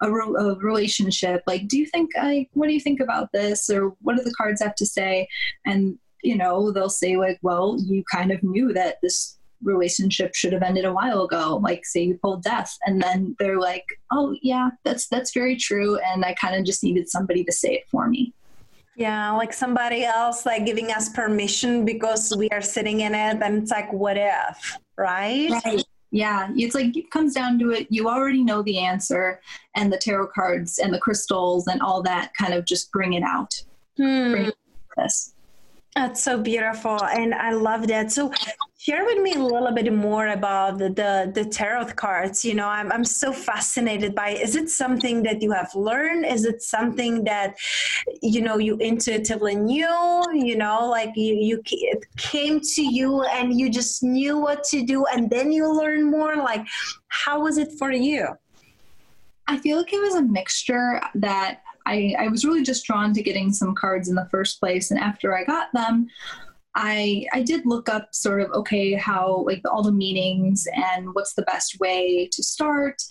a, 0.00 0.10
re- 0.10 0.34
a 0.36 0.54
relationship 0.56 1.44
like 1.46 1.68
do 1.68 1.78
you 1.78 1.86
think 1.86 2.10
i 2.18 2.44
what 2.54 2.66
do 2.66 2.72
you 2.72 2.80
think 2.80 2.98
about 2.98 3.30
this 3.30 3.70
or 3.70 3.94
what 4.00 4.16
do 4.16 4.24
the 4.24 4.34
cards 4.34 4.60
have 4.60 4.74
to 4.74 4.84
say 4.84 5.28
and 5.64 5.96
you 6.24 6.36
know 6.36 6.72
they'll 6.72 6.88
say 6.88 7.16
like 7.16 7.38
well 7.42 7.76
you 7.78 8.02
kind 8.10 8.32
of 8.32 8.42
knew 8.42 8.72
that 8.72 8.96
this 9.00 9.38
relationship 9.62 10.34
should 10.34 10.52
have 10.52 10.62
ended 10.62 10.84
a 10.84 10.92
while 10.92 11.24
ago. 11.24 11.60
Like 11.62 11.84
say 11.84 12.04
you 12.04 12.18
pulled 12.22 12.42
death 12.42 12.76
and 12.86 13.00
then 13.00 13.36
they're 13.38 13.60
like 13.60 13.84
oh 14.10 14.36
yeah 14.42 14.70
that's 14.84 15.08
that's 15.08 15.32
very 15.32 15.56
true 15.56 15.98
and 15.98 16.24
i 16.24 16.34
kind 16.34 16.54
of 16.54 16.64
just 16.64 16.82
needed 16.82 17.08
somebody 17.08 17.44
to 17.44 17.52
say 17.52 17.74
it 17.74 17.88
for 17.90 18.08
me. 18.08 18.32
Yeah 18.96 19.32
like 19.32 19.52
somebody 19.52 20.04
else 20.04 20.44
like 20.46 20.66
giving 20.66 20.90
us 20.90 21.08
permission 21.08 21.84
because 21.84 22.34
we 22.36 22.48
are 22.50 22.62
sitting 22.62 23.00
in 23.00 23.14
it 23.14 23.42
and 23.42 23.62
it's 23.62 23.70
like 23.70 23.92
what 23.92 24.16
if 24.16 24.78
right? 24.96 25.50
Right. 25.64 25.84
Yeah 26.10 26.50
it's 26.54 26.74
like 26.74 26.96
it 26.96 27.10
comes 27.10 27.34
down 27.34 27.58
to 27.60 27.70
it. 27.70 27.86
You 27.90 28.08
already 28.08 28.44
know 28.44 28.62
the 28.62 28.78
answer 28.78 29.40
and 29.74 29.92
the 29.92 29.98
tarot 29.98 30.28
cards 30.28 30.78
and 30.78 30.92
the 30.92 30.98
crystals 30.98 31.66
and 31.68 31.80
all 31.80 32.02
that 32.02 32.32
kind 32.34 32.54
of 32.54 32.64
just 32.64 32.92
bring 32.92 33.14
it 33.14 33.22
out. 33.22 33.54
Hmm. 33.96 34.32
bring 34.32 34.46
it 34.46 34.54
this 34.96 35.31
that's 35.94 36.24
so 36.24 36.40
beautiful, 36.40 37.02
and 37.04 37.34
I 37.34 37.52
love 37.52 37.86
that. 37.88 38.10
So, 38.10 38.32
share 38.78 39.04
with 39.04 39.18
me 39.18 39.34
a 39.34 39.38
little 39.38 39.72
bit 39.72 39.92
more 39.92 40.28
about 40.28 40.78
the, 40.78 40.88
the, 40.88 41.30
the 41.34 41.44
tarot 41.44 41.92
cards. 41.96 42.44
You 42.44 42.54
know, 42.54 42.66
I'm 42.66 42.90
I'm 42.90 43.04
so 43.04 43.30
fascinated 43.32 44.14
by. 44.14 44.30
It. 44.30 44.40
Is 44.40 44.56
it 44.56 44.70
something 44.70 45.22
that 45.24 45.42
you 45.42 45.52
have 45.52 45.74
learned? 45.74 46.24
Is 46.24 46.46
it 46.46 46.62
something 46.62 47.24
that 47.24 47.56
you 48.22 48.40
know 48.40 48.56
you 48.56 48.76
intuitively 48.78 49.54
knew? 49.54 50.24
You 50.32 50.56
know, 50.56 50.88
like 50.88 51.10
you 51.14 51.34
you 51.34 51.62
it 51.66 52.04
came 52.16 52.60
to 52.60 52.82
you 52.82 53.22
and 53.24 53.58
you 53.58 53.68
just 53.68 54.02
knew 54.02 54.38
what 54.38 54.64
to 54.64 54.86
do, 54.86 55.04
and 55.12 55.28
then 55.28 55.52
you 55.52 55.70
learn 55.70 56.10
more. 56.10 56.36
Like, 56.36 56.66
how 57.08 57.42
was 57.42 57.58
it 57.58 57.70
for 57.78 57.92
you? 57.92 58.28
I 59.46 59.58
feel 59.58 59.76
like 59.76 59.92
it 59.92 60.00
was 60.00 60.14
a 60.14 60.22
mixture 60.22 61.02
that 61.16 61.61
I, 61.86 62.14
I 62.18 62.28
was 62.28 62.44
really 62.44 62.62
just 62.62 62.84
drawn 62.84 63.12
to 63.14 63.22
getting 63.22 63.52
some 63.52 63.74
cards 63.74 64.08
in 64.08 64.14
the 64.14 64.28
first 64.30 64.60
place. 64.60 64.90
And 64.90 65.00
after 65.00 65.36
I 65.36 65.44
got 65.44 65.72
them, 65.72 66.08
I 66.74 67.26
I 67.32 67.42
did 67.42 67.66
look 67.66 67.88
up 67.88 68.14
sort 68.14 68.40
of 68.40 68.50
okay 68.52 68.94
how 68.94 69.44
like 69.46 69.60
all 69.70 69.82
the 69.82 69.92
meanings 69.92 70.66
and 70.74 71.14
what's 71.14 71.34
the 71.34 71.42
best 71.42 71.78
way 71.80 72.28
to 72.32 72.42
start. 72.42 73.02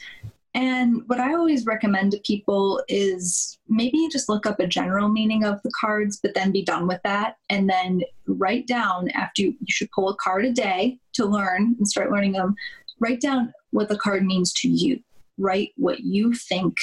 And 0.54 1.04
what 1.08 1.20
I 1.20 1.34
always 1.34 1.66
recommend 1.66 2.12
to 2.12 2.22
people 2.26 2.84
is 2.90 3.58
maybe 3.70 4.10
just 4.12 4.28
look 4.28 4.46
up 4.46 4.60
a 4.60 4.68
general 4.68 5.08
meaning 5.08 5.46
of 5.46 5.62
the 5.64 5.72
cards, 5.80 6.20
but 6.22 6.34
then 6.34 6.52
be 6.52 6.64
done 6.64 6.88
with 6.88 7.00
that. 7.04 7.38
And 7.50 7.70
then 7.70 8.02
write 8.28 8.68
down 8.68 9.10
after 9.12 9.44
you, 9.44 9.56
you 9.62 9.68
should 9.70 9.92
pull 9.92 10.10
a 10.10 10.16
card 10.18 10.44
a 10.44 10.52
day 10.52 11.00
to 11.14 11.26
learn 11.26 11.76
and 11.78 11.88
start 11.88 12.12
learning 12.12 12.34
them. 12.34 12.56
Write 13.00 13.22
down 13.22 13.54
what 13.70 13.88
the 13.88 13.98
card 13.98 14.26
means 14.26 14.52
to 14.56 14.68
you. 14.68 15.00
Write 15.38 15.72
what 15.78 16.02
you 16.02 16.34
think 16.34 16.76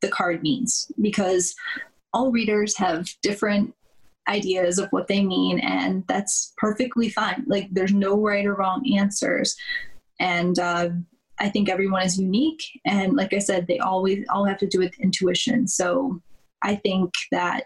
the 0.00 0.08
card 0.08 0.42
means 0.42 0.90
because 1.00 1.54
all 2.12 2.30
readers 2.30 2.76
have 2.76 3.08
different 3.22 3.74
ideas 4.28 4.78
of 4.78 4.88
what 4.90 5.06
they 5.06 5.24
mean 5.24 5.60
and 5.60 6.04
that's 6.08 6.52
perfectly 6.56 7.08
fine. 7.08 7.44
Like 7.46 7.68
there's 7.70 7.92
no 7.92 8.20
right 8.20 8.46
or 8.46 8.54
wrong 8.54 8.84
answers. 8.96 9.56
And 10.18 10.58
uh, 10.58 10.90
i 11.38 11.48
think 11.48 11.68
everyone 11.68 12.02
is 12.02 12.18
unique 12.18 12.62
and 12.86 13.14
like 13.14 13.34
i 13.34 13.38
said 13.38 13.66
they 13.66 13.78
always 13.78 14.24
all 14.30 14.46
have 14.46 14.58
to 14.58 14.66
do 14.66 14.78
with 14.78 14.98
intuition. 14.98 15.66
So 15.68 16.20
i 16.62 16.74
think 16.74 17.12
that 17.30 17.64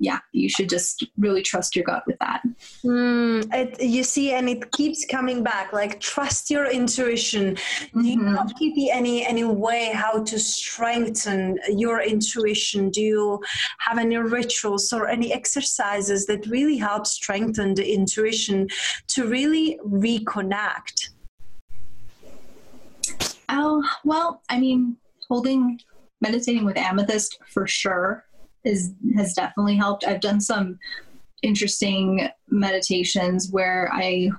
yeah, 0.00 0.18
you 0.32 0.48
should 0.48 0.70
just 0.70 1.04
really 1.18 1.42
trust 1.42 1.76
your 1.76 1.84
gut 1.84 2.02
with 2.06 2.18
that. 2.20 2.40
Mm, 2.82 3.46
it, 3.52 3.82
you 3.82 4.02
see, 4.02 4.32
and 4.32 4.48
it 4.48 4.72
keeps 4.72 5.04
coming 5.04 5.42
back. 5.42 5.74
Like 5.74 6.00
trust 6.00 6.50
your 6.50 6.64
intuition. 6.64 7.54
Mm-hmm. 7.54 8.00
Do 8.00 8.08
you 8.08 8.18
mm-hmm. 8.18 8.34
have 8.34 8.52
any 8.96 9.26
any 9.26 9.44
way 9.44 9.90
how 9.92 10.24
to 10.24 10.38
strengthen 10.38 11.58
your 11.68 12.00
intuition? 12.00 12.88
Do 12.88 13.02
you 13.02 13.42
have 13.80 13.98
any 13.98 14.16
rituals 14.16 14.90
or 14.90 15.06
any 15.06 15.34
exercises 15.34 16.24
that 16.26 16.46
really 16.46 16.78
help 16.78 17.06
strengthen 17.06 17.74
the 17.74 17.86
intuition 17.86 18.68
to 19.08 19.26
really 19.26 19.78
reconnect? 19.84 21.10
Oh 23.50 23.86
well, 24.02 24.40
I 24.48 24.58
mean, 24.58 24.96
holding 25.28 25.78
meditating 26.22 26.64
with 26.64 26.78
amethyst 26.78 27.38
for 27.52 27.66
sure 27.66 28.24
is 28.64 28.92
has 29.16 29.34
definitely 29.34 29.76
helped. 29.76 30.04
I've 30.06 30.20
done 30.20 30.40
some 30.40 30.78
interesting 31.42 32.28
meditations 32.48 33.50
where 33.50 33.90
I 33.92 34.30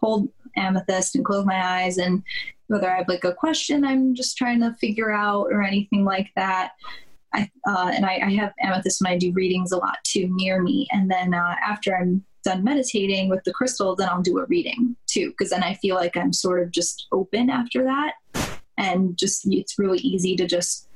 hold 0.00 0.28
amethyst 0.56 1.16
and 1.16 1.24
close 1.24 1.44
my 1.44 1.82
eyes 1.82 1.98
and 1.98 2.22
whether 2.68 2.90
I 2.90 2.98
have 2.98 3.08
like 3.08 3.24
a 3.24 3.34
question 3.34 3.84
I'm 3.84 4.14
just 4.14 4.36
trying 4.36 4.60
to 4.60 4.74
figure 4.74 5.12
out 5.12 5.48
or 5.52 5.62
anything 5.62 6.04
like 6.04 6.30
that. 6.36 6.72
I, 7.34 7.50
uh, 7.68 7.90
and 7.94 8.06
I, 8.06 8.20
I, 8.24 8.30
have 8.34 8.52
amethyst 8.60 9.02
when 9.02 9.12
I 9.12 9.18
do 9.18 9.32
readings 9.32 9.72
a 9.72 9.76
lot 9.76 9.98
too 10.04 10.28
near 10.30 10.62
me. 10.62 10.88
And 10.92 11.10
then 11.10 11.34
uh, 11.34 11.56
after 11.62 11.94
I'm 11.94 12.24
done 12.44 12.64
meditating 12.64 13.28
with 13.28 13.44
the 13.44 13.52
crystals, 13.52 13.98
then 13.98 14.08
I'll 14.08 14.22
do 14.22 14.38
a 14.38 14.46
reading 14.46 14.96
too, 15.06 15.30
because 15.30 15.50
then 15.50 15.62
I 15.62 15.74
feel 15.74 15.96
like 15.96 16.16
I'm 16.16 16.32
sort 16.32 16.62
of 16.62 16.70
just 16.70 17.08
open 17.12 17.50
after 17.50 17.84
that. 17.84 18.14
And 18.78 19.18
just 19.18 19.46
it's 19.46 19.78
really 19.78 19.98
easy 19.98 20.36
to 20.36 20.46
just 20.46 20.88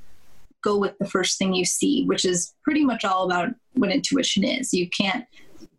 go 0.62 0.76
with 0.76 0.96
the 0.98 1.08
first 1.08 1.38
thing 1.38 1.54
you 1.54 1.64
see, 1.64 2.04
which 2.04 2.24
is 2.24 2.54
pretty 2.62 2.84
much 2.84 3.04
all 3.04 3.24
about 3.24 3.50
what 3.74 3.90
intuition 3.90 4.44
is. 4.44 4.72
You 4.72 4.88
can't 4.88 5.24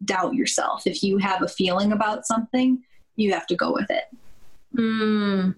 doubt 0.06 0.34
yourself. 0.34 0.84
If 0.86 1.04
you 1.04 1.18
have 1.18 1.42
a 1.42 1.48
feeling 1.48 1.92
about 1.92 2.26
something, 2.26 2.84
you 3.16 3.34
have 3.34 3.48
to 3.48 3.56
go 3.56 3.72
with 3.72 3.90
it. 3.90 4.06
Mm, 4.76 5.56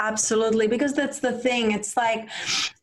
absolutely. 0.00 0.66
Because 0.66 0.94
that's 0.94 1.20
the 1.20 1.32
thing. 1.32 1.72
It's 1.72 1.96
like 1.96 2.28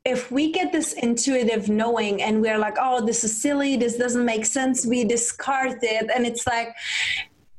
if 0.05 0.31
we 0.31 0.51
get 0.51 0.71
this 0.71 0.93
intuitive 0.93 1.69
knowing 1.69 2.21
and 2.21 2.41
we're 2.41 2.57
like, 2.57 2.75
oh, 2.79 3.05
this 3.05 3.23
is 3.23 3.41
silly, 3.41 3.75
this 3.75 3.97
doesn't 3.97 4.25
make 4.25 4.45
sense, 4.45 4.85
we 4.85 5.03
discard 5.03 5.79
it. 5.81 6.09
And 6.13 6.25
it's 6.25 6.45
like, 6.45 6.75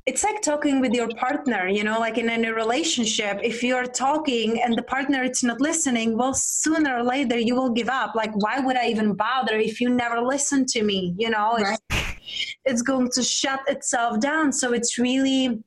it's 0.06 0.22
like 0.22 0.42
talking 0.42 0.80
with 0.80 0.92
your 0.92 1.08
partner 1.14 1.66
you 1.66 1.82
know 1.82 1.98
like 1.98 2.18
in 2.18 2.28
any 2.28 2.50
relationship 2.50 3.40
if 3.42 3.62
you're 3.62 3.86
talking 3.86 4.60
and 4.60 4.76
the 4.76 4.82
partner 4.82 5.22
is 5.22 5.42
not 5.42 5.60
listening 5.60 6.16
well 6.16 6.34
sooner 6.34 6.98
or 6.98 7.02
later 7.02 7.38
you 7.38 7.54
will 7.54 7.70
give 7.70 7.88
up. 7.88 8.14
Like 8.14 8.34
why 8.34 8.60
would 8.60 8.76
i 8.76 8.86
even 8.88 9.14
bother 9.14 9.56
if 9.56 9.80
you 9.80 9.88
never 9.88 10.20
listen 10.20 10.66
to 10.66 10.82
me? 10.82 11.14
You 11.18 11.30
know 11.30 11.56
right. 11.58 11.78
it's, 11.90 12.56
it's 12.64 12.82
going 12.82 13.10
to 13.14 13.22
shut 13.22 13.60
itself 13.68 14.20
down. 14.20 14.52
So 14.52 14.72
it's 14.72 14.98
really 14.98 15.62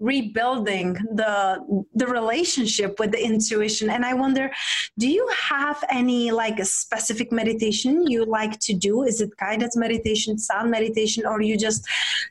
rebuilding 0.00 0.94
the 1.14 1.84
the 1.94 2.06
relationship 2.06 2.98
with 2.98 3.10
the 3.12 3.22
intuition. 3.22 3.90
And 3.90 4.04
i 4.04 4.14
wonder 4.14 4.50
do 4.98 5.08
you 5.08 5.28
have 5.50 5.82
any 5.90 6.30
like 6.30 6.58
a 6.58 6.64
specific 6.64 7.32
meditation 7.32 8.06
you 8.06 8.24
like 8.24 8.58
to 8.60 8.74
do? 8.74 9.02
Is 9.02 9.20
it 9.20 9.30
guided 9.38 9.70
meditation 9.74 10.38
sound 10.38 10.70
meditation 10.70 11.26
or 11.26 11.42
you 11.42 11.56
just 11.56 11.86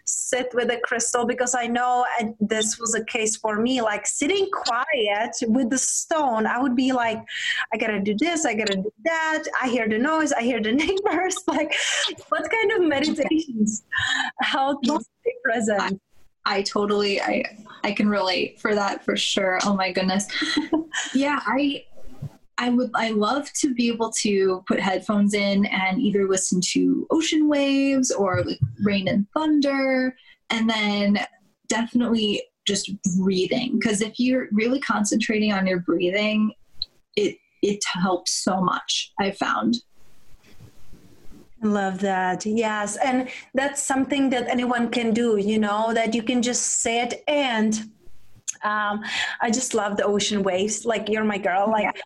sit 0.05 0.49
with 0.53 0.69
a 0.71 0.79
crystal? 0.83 1.25
Because 1.25 1.55
i 1.55 1.67
know 1.67 2.05
uh, 2.19 2.27
this 2.39 2.79
was 2.79 2.95
a 2.95 3.03
case 3.05 3.35
for 3.35 3.59
me 3.59 3.81
like 3.81 4.07
sitting 4.07 4.47
quiet 4.51 5.35
with 5.47 5.69
the 5.69 5.77
stone 5.77 6.45
i 6.45 6.59
would 6.59 6.75
be 6.75 6.91
like 6.91 7.19
i 7.73 7.77
gotta 7.77 7.99
do 7.99 8.15
this 8.17 8.45
i 8.45 8.53
gotta 8.53 8.75
do 8.75 8.91
that. 9.03 9.43
I 9.61 9.69
hear 9.69 9.87
the 9.87 9.97
noise 9.97 10.31
i 10.31 10.41
hear 10.41 10.61
the 10.61 10.71
neighbors. 10.83 11.37
Like 11.47 11.73
what 12.29 12.49
kind 12.49 12.71
of 12.73 12.87
meditations 12.95 13.83
help 14.41 14.79
you 14.83 14.99
stay 14.99 15.35
present 15.43 16.01
I 16.47 16.61
totally 16.61 17.21
I 17.21 17.43
I 17.83 17.91
can 17.91 18.07
relate 18.09 18.59
for 18.59 18.73
that 18.73 19.03
for 19.03 19.15
sure. 19.17 19.59
Oh 19.65 19.75
my 19.75 19.91
goodness. 19.91 20.27
yeah, 21.13 21.41
I 21.45 21.83
I 22.57 22.69
would 22.69 22.89
I 22.95 23.11
love 23.11 23.51
to 23.59 23.73
be 23.73 23.89
able 23.89 24.11
to 24.21 24.63
put 24.67 24.79
headphones 24.79 25.33
in 25.33 25.65
and 25.65 26.01
either 26.01 26.27
listen 26.27 26.61
to 26.71 27.05
ocean 27.11 27.47
waves 27.49 28.11
or 28.11 28.43
like 28.43 28.59
rain 28.83 29.07
and 29.07 29.27
thunder 29.35 30.15
and 30.49 30.69
then 30.69 31.19
definitely 31.67 32.43
just 32.65 32.91
breathing 33.19 33.77
because 33.79 34.01
if 34.01 34.13
you're 34.17 34.47
really 34.51 34.79
concentrating 34.79 35.51
on 35.51 35.67
your 35.67 35.79
breathing 35.81 36.51
it 37.15 37.37
it 37.61 37.83
helps 37.93 38.43
so 38.43 38.61
much 38.61 39.11
I 39.19 39.31
found. 39.31 39.77
Love 41.61 41.99
that. 41.99 42.45
Yes. 42.45 42.97
And 42.97 43.29
that's 43.53 43.81
something 43.81 44.29
that 44.29 44.47
anyone 44.47 44.89
can 44.89 45.13
do, 45.13 45.37
you 45.37 45.59
know, 45.59 45.93
that 45.93 46.13
you 46.13 46.23
can 46.23 46.41
just 46.41 46.81
say 46.81 47.01
it. 47.01 47.23
And 47.27 47.73
um, 48.63 49.03
I 49.41 49.49
just 49.51 49.73
love 49.73 49.97
the 49.97 50.03
ocean 50.03 50.43
waves. 50.43 50.85
Like, 50.85 51.09
you're 51.09 51.23
my 51.23 51.37
girl. 51.37 51.69
Like, 51.69 51.95
yeah 51.95 52.01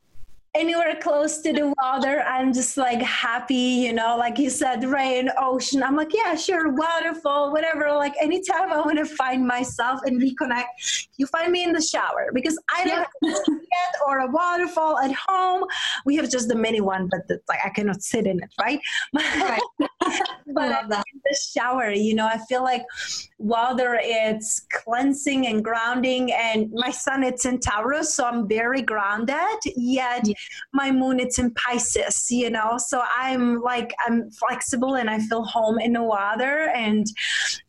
anywhere 0.53 0.95
close 1.01 1.39
to 1.39 1.53
the 1.53 1.73
water 1.81 2.23
i'm 2.27 2.51
just 2.51 2.75
like 2.75 3.01
happy 3.01 3.71
you 3.81 3.93
know? 3.93 4.17
Like 4.17 4.37
you 4.37 4.49
said 4.49 4.83
rain 4.83 5.29
ocean. 5.37 5.81
I'm 5.83 5.95
like 5.95 6.13
yeah 6.13 6.35
sure 6.35 6.73
waterfall 6.73 7.51
whatever. 7.51 7.91
Like 7.91 8.13
anytime 8.21 8.71
i 8.71 8.77
want 8.77 8.97
to 8.97 9.05
find 9.05 9.47
myself 9.47 10.01
and 10.05 10.21
reconnect 10.21 11.07
you 11.17 11.25
find 11.27 11.51
me 11.51 11.63
in 11.63 11.71
the 11.71 11.81
shower 11.81 12.29
because 12.33 12.57
i 12.75 12.83
don't 12.83 13.07
yeah. 13.21 13.29
have 13.33 13.43
yet 13.47 13.93
or 14.07 14.19
a 14.19 14.27
waterfall 14.27 14.99
at 14.99 15.11
home. 15.13 15.63
We 16.05 16.15
have 16.17 16.29
just 16.29 16.47
the 16.47 16.55
mini 16.55 16.81
one 16.81 17.07
but 17.09 17.21
it's 17.29 17.47
like 17.47 17.59
i 17.65 17.69
cannot 17.69 18.01
sit 18.01 18.25
in 18.27 18.39
it 18.43 18.49
right, 18.59 18.79
right. 19.13 19.61
but 20.53 20.83
in 20.83 20.89
the 20.89 21.39
shower 21.53 21.91
you 21.91 22.15
know 22.15 22.27
i 22.27 22.37
feel 22.49 22.63
like 22.63 22.83
whether 23.37 23.99
it's 24.01 24.65
cleansing 24.71 25.47
and 25.47 25.63
grounding 25.63 26.31
and 26.33 26.71
my 26.73 26.91
sun 26.91 27.23
it's 27.23 27.45
in 27.45 27.59
taurus 27.59 28.13
so 28.13 28.25
i'm 28.25 28.47
very 28.47 28.81
grounded 28.81 29.59
yet 29.75 30.27
yeah 30.27 30.33
my 30.73 30.91
moon 30.91 31.19
it's 31.19 31.39
in 31.39 31.51
pisces 31.53 32.27
you 32.29 32.49
know? 32.49 32.77
So 32.77 33.03
i'm 33.17 33.61
like 33.61 33.93
i'm 34.05 34.31
flexible 34.31 34.95
and 34.95 35.09
i 35.09 35.19
feel 35.19 35.43
home 35.43 35.79
in 35.79 35.93
the 35.93 36.03
water 36.03 36.71
and 36.75 37.05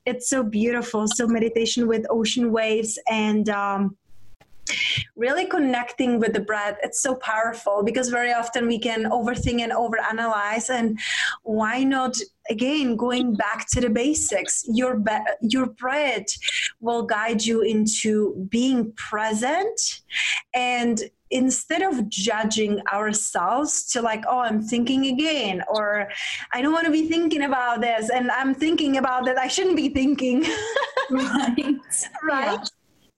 it's 0.06 0.28
so 0.28 0.42
beautiful. 0.42 1.06
So 1.08 1.26
meditation 1.26 1.87
with 1.87 2.06
ocean 2.11 2.52
waves 2.52 2.98
and 3.08 3.48
um, 3.48 3.96
really 5.16 5.46
connecting 5.46 6.20
with 6.20 6.32
the 6.32 6.40
breath 6.40 6.76
it's 6.85 7.02
so 7.02 7.16
powerful 7.16 7.82
because 7.82 8.08
very 8.08 8.32
often 8.32 8.68
we 8.68 8.78
can 8.78 9.04
overthink 9.11 9.61
and 9.61 9.72
overanalyze 9.72 10.70
and 10.70 10.98
why 11.42 11.82
not 11.82 12.16
again 12.48 12.94
going 12.94 13.35
back 13.35 13.66
to 13.68 13.80
the 13.80 13.90
basics 13.90 14.64
your 14.68 14.96
be- 14.96 15.18
your 15.40 15.66
breath 15.66 16.26
will 16.80 17.02
guide 17.02 17.44
you 17.44 17.62
into 17.62 18.46
being 18.50 18.92
present 18.92 20.02
and 20.54 21.11
instead 21.33 21.83
of 21.83 22.09
judging 22.09 22.81
ourselves 22.92 23.87
to 23.90 24.01
like 24.01 24.23
oh 24.29 24.40
i'm 24.40 24.62
thinking 24.62 25.07
again 25.07 25.62
or 25.68 26.09
i 26.53 26.61
don't 26.61 26.73
want 26.73 26.85
to 26.85 26.92
be 26.92 27.09
thinking 27.09 27.42
about 27.42 27.81
this 27.81 28.11
and 28.11 28.31
i'm 28.31 28.55
thinking 28.55 28.99
about 28.99 29.25
that 29.25 29.38
i 29.38 29.49
shouldn't 29.49 29.77
be 29.77 29.88
thinking 29.88 30.45
right 31.11 31.75
right 32.23 32.71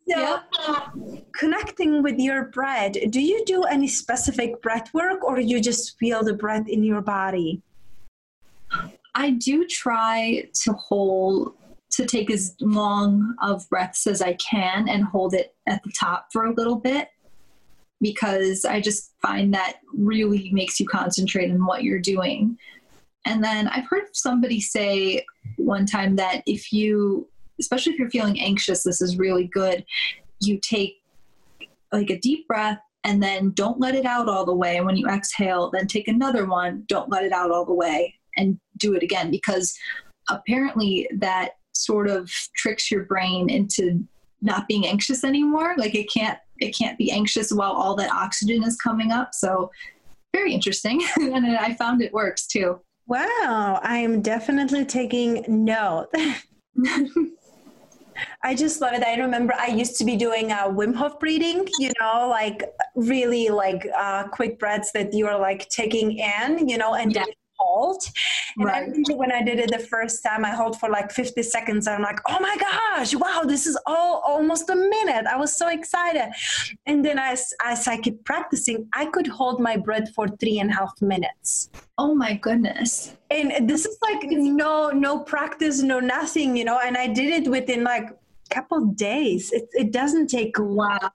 yeah. 0.07 0.41
So, 0.53 0.89
yeah. 0.99 1.21
connecting 1.35 2.03
with 2.03 2.19
your 2.19 2.45
breath, 2.47 2.93
do 3.09 3.23
you 3.23 3.43
do 3.47 3.63
any 3.63 3.89
specific 3.89 4.61
breath 4.61 4.93
work 4.93 5.25
or 5.25 5.41
you 5.41 5.61
just 5.61 5.99
feel 5.99 6.23
the 6.23 6.35
breath 6.35 6.69
in 6.69 6.85
your 6.85 7.01
body? 7.01 7.63
I 9.15 9.31
do 9.31 9.67
try 9.67 10.49
to 10.63 10.73
hold 10.73 11.55
to 11.93 12.05
take 12.05 12.31
as 12.31 12.57
long 12.61 13.35
of 13.41 13.69
breaths 13.71 14.07
as 14.07 14.21
I 14.21 14.35
can 14.35 14.89
and 14.89 15.05
hold 15.05 15.33
it 15.33 15.55
at 15.67 15.83
the 15.85 15.93
top 15.93 16.27
for 16.33 16.45
a 16.45 16.55
little 16.55 16.77
bit 16.77 17.09
because 18.01 18.65
I 18.65 18.81
just 18.81 19.13
find 19.23 19.55
that 19.55 19.77
really 19.93 20.51
makes 20.53 20.79
you 20.79 20.87
concentrate 20.87 21.51
on 21.51 21.65
what 21.65 21.83
you're 21.83 22.01
doing. 22.01 22.59
And 23.25 23.43
then 23.43 23.69
I've 23.69 23.89
heard 23.89 24.05
somebody 24.13 24.61
say 24.61 25.25
one 25.57 25.87
time 25.87 26.17
that 26.17 26.43
if 26.47 26.73
you, 26.73 27.29
especially 27.59 27.95
if 27.95 27.99
you're 27.99 28.11
feeling 28.11 28.41
anxious, 28.41 28.83
this 28.83 29.01
is 29.01 29.17
really 29.17 29.47
good. 29.47 29.85
You 30.41 30.59
take 30.61 30.97
like 31.93 32.11
a 32.11 32.19
deep 32.19 32.47
breath 32.47 32.81
and 33.05 33.23
then 33.23 33.53
don't 33.53 33.81
let 33.81 33.95
it 33.95 34.05
out 34.05 34.29
all 34.29 34.45
the 34.45 34.55
way. 34.55 34.77
And 34.77 34.87
when 34.87 34.97
you 34.97 35.07
exhale, 35.09 35.71
then 35.71 35.87
take 35.87 36.09
another 36.09 36.47
one, 36.47 36.85
don't 36.89 37.11
let 37.11 37.25
it 37.25 37.33
out 37.33 37.51
all 37.51 37.65
the 37.65 37.75
way, 37.75 38.15
and 38.37 38.59
do 38.79 38.95
it 38.95 39.03
again 39.03 39.31
because 39.31 39.75
apparently 40.29 41.09
that 41.19 41.53
sort 41.73 42.09
of 42.09 42.31
tricks 42.57 42.91
your 42.91 43.05
brain 43.05 43.51
into 43.51 44.03
not 44.43 44.67
being 44.69 44.87
anxious 44.87 45.25
anymore. 45.25 45.75
Like 45.77 45.95
it 45.95 46.13
can't 46.13 46.39
it 46.59 46.77
can't 46.77 46.99
be 46.99 47.11
anxious 47.11 47.53
while 47.53 47.73
all 47.73 47.95
that 47.97 48.11
oxygen 48.13 48.63
is 48.65 48.77
coming 48.77 49.13
up. 49.13 49.35
So 49.35 49.71
very 50.33 50.53
interesting. 50.53 51.03
and 51.17 51.47
I 51.57 51.75
found 51.75 52.03
it 52.03 52.13
works 52.13 52.47
too. 52.47 52.81
Wow, 53.07 53.81
I'm 53.83 54.23
definitely 54.23 54.85
taking 54.85 55.45
note. 55.47 56.09
I 58.43 58.55
just 58.55 58.81
love 58.81 58.95
it. 58.95 59.03
I 59.03 59.17
remember 59.17 59.55
I 59.59 59.67
used 59.67 59.97
to 59.99 60.05
be 60.05 60.17
doing 60.17 60.53
a 60.53 60.69
Wim 60.69 60.95
Hof 60.95 61.19
breathing, 61.19 61.67
you 61.79 61.91
know, 62.01 62.29
like 62.29 62.63
really 62.95 63.49
like 63.49 63.87
uh, 63.97 64.29
quick 64.29 64.59
breaths 64.59 64.93
that 64.93 65.13
you 65.13 65.27
are 65.27 65.39
like 65.39 65.69
taking 65.69 66.19
in, 66.19 66.69
you 66.69 66.79
know, 66.79 66.95
and 66.95 67.15
yeah 67.15 67.25
hold. 67.59 68.03
And 68.57 68.67
right. 68.67 68.89
I 69.11 69.15
when 69.15 69.33
I 69.33 69.43
did 69.43 69.59
it 69.59 69.71
the 69.71 69.79
first 69.79 70.23
time, 70.23 70.45
I 70.45 70.51
hold 70.51 70.79
for 70.79 70.89
like 70.89 71.11
50 71.11 71.43
seconds. 71.43 71.87
I'm 71.87 72.03
like, 72.03 72.21
oh 72.29 72.39
my 72.41 72.57
gosh, 72.57 73.15
wow, 73.15 73.43
this 73.45 73.67
is 73.67 73.79
all 73.87 74.23
almost 74.25 74.71
a 74.71 74.77
minute. 74.77 75.27
I 75.27 75.37
was 75.37 75.57
so 75.57 75.69
excited. 75.69 76.33
And 76.87 77.05
then 77.05 77.19
as, 77.19 77.53
as 77.65 77.87
I 77.87 77.97
keep 77.99 78.25
practicing, 78.25 78.89
I 78.95 79.07
could 79.07 79.27
hold 79.27 79.61
my 79.61 79.77
breath 79.77 80.13
for 80.15 80.29
three 80.29 80.59
and 80.59 80.71
a 80.71 80.75
half 80.75 81.01
minutes. 81.01 81.71
Oh 81.99 82.15
my 82.15 82.35
goodness. 82.35 83.17
And 83.31 83.69
this 83.69 83.87
is 83.87 83.99
like 84.03 84.23
no, 84.25 84.91
no 84.91 85.21
practice, 85.21 85.83
no 85.83 86.01
nothing, 86.01 86.57
you 86.57 86.65
know, 86.65 86.79
and 86.85 86.97
I 86.97 87.07
did 87.09 87.45
it 87.45 87.51
within 87.51 87.85
like 87.85 88.11
couple 88.51 88.87
days. 88.87 89.53
It, 89.53 89.69
it 89.73 89.93
doesn't 89.93 90.29
take 90.29 90.57
wow. 90.59 91.11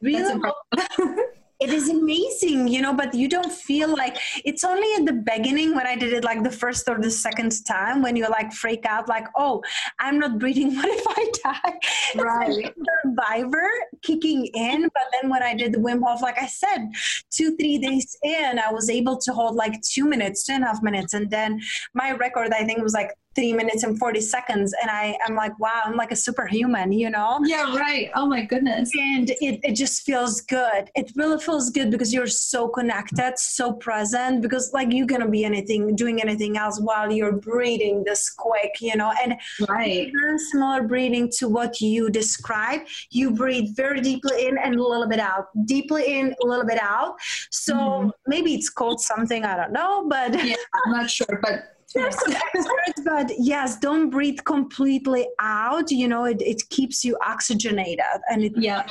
Really? 0.00 0.40
it 1.60 1.70
is 1.70 1.88
amazing 1.88 2.68
you 2.68 2.80
know 2.80 2.92
but 2.92 3.12
you 3.14 3.28
don't 3.28 3.50
feel 3.50 3.88
like 3.88 4.16
it's 4.44 4.62
only 4.62 4.86
at 4.96 5.04
the 5.06 5.12
beginning 5.12 5.74
when 5.74 5.86
i 5.86 5.96
did 5.96 6.12
it 6.12 6.22
like 6.22 6.42
the 6.44 6.50
first 6.50 6.88
or 6.88 6.98
the 7.00 7.10
second 7.10 7.52
time 7.66 8.00
when 8.00 8.14
you 8.14 8.28
like 8.28 8.52
freak 8.52 8.84
out 8.86 9.08
like 9.08 9.26
oh 9.36 9.62
i'm 9.98 10.18
not 10.18 10.38
breathing 10.38 10.74
what 10.76 10.88
if 10.88 11.04
i 11.08 11.30
die? 11.44 12.22
Right. 12.22 12.74
survivor 13.04 13.68
kicking 14.02 14.46
in 14.54 14.82
but 14.82 15.02
then 15.12 15.30
when 15.30 15.42
i 15.42 15.54
did 15.54 15.72
the 15.72 15.78
wim 15.78 16.00
hof 16.04 16.22
like 16.22 16.38
i 16.38 16.46
said 16.46 16.88
two 17.30 17.56
three 17.56 17.78
days 17.78 18.16
in 18.22 18.58
i 18.58 18.72
was 18.72 18.88
able 18.88 19.16
to 19.18 19.32
hold 19.32 19.56
like 19.56 19.80
two 19.82 20.04
minutes 20.04 20.44
two 20.44 20.52
and 20.52 20.64
a 20.64 20.66
half 20.68 20.82
minutes 20.82 21.14
and 21.14 21.30
then 21.30 21.60
my 21.94 22.12
record 22.12 22.52
i 22.52 22.64
think 22.64 22.80
was 22.82 22.94
like 22.94 23.10
three 23.38 23.52
minutes 23.52 23.82
and 23.84 23.98
40 23.98 24.20
seconds 24.20 24.74
and 24.82 24.90
i 24.90 25.16
am 25.28 25.34
like 25.36 25.56
wow 25.58 25.82
i'm 25.84 25.96
like 25.96 26.12
a 26.12 26.16
superhuman 26.16 26.92
you 26.92 27.10
know? 27.10 27.38
Yeah 27.44 27.68
right. 27.76 28.10
Oh 28.14 28.26
my 28.26 28.42
goodness. 28.42 28.90
And 28.98 29.30
it, 29.30 29.60
it 29.62 29.72
just 29.72 30.02
feels 30.02 30.40
good. 30.40 30.90
It 30.94 31.12
really 31.14 31.38
feels 31.38 31.70
good 31.70 31.90
because 31.90 32.12
you're 32.12 32.26
so 32.26 32.68
connected 32.68 33.34
so 33.38 33.72
present 33.72 34.42
because 34.42 34.72
like 34.72 34.92
you're 34.92 35.06
gonna 35.06 35.28
be 35.28 35.44
anything 35.44 35.94
doing 35.96 36.20
anything 36.20 36.56
else 36.56 36.80
while 36.80 37.10
you're 37.10 37.32
breathing 37.32 38.04
this 38.04 38.30
quick 38.30 38.80
you 38.80 38.96
know? 38.96 39.12
And 39.22 39.34
right. 39.68 40.10
similar 40.50 40.82
breathing 40.82 41.30
to 41.38 41.48
what 41.48 41.80
you 41.80 42.10
describe 42.10 42.80
you 43.10 43.30
breathe 43.30 43.76
very 43.76 44.00
deeply 44.00 44.46
in 44.46 44.58
and 44.58 44.74
a 44.74 44.82
little 44.82 45.08
bit 45.08 45.20
out 45.20 45.48
deeply 45.64 46.18
in 46.18 46.34
a 46.42 46.46
little 46.46 46.66
bit 46.66 46.80
out. 46.80 47.16
So 47.50 47.74
mm-hmm. 47.74 48.08
maybe 48.26 48.54
it's 48.54 48.70
called 48.70 49.00
something 49.00 49.44
i 49.44 49.56
don't 49.56 49.72
know 49.72 50.06
but 50.08 50.32
yeah 50.44 50.56
i'm 50.74 50.92
not 50.92 51.10
sure 51.10 51.40
but 51.42 51.77
there's 51.94 52.18
some 52.20 52.32
experts, 52.32 53.00
but 53.04 53.32
yes, 53.38 53.78
don't 53.78 54.10
breathe 54.10 54.38
completely 54.44 55.26
out. 55.40 55.90
You 55.90 56.08
know, 56.08 56.24
it, 56.24 56.40
it 56.42 56.68
keeps 56.68 57.04
you 57.04 57.16
oxygenated, 57.24 58.04
and 58.30 58.42
it 58.42 58.52
yeah, 58.56 58.86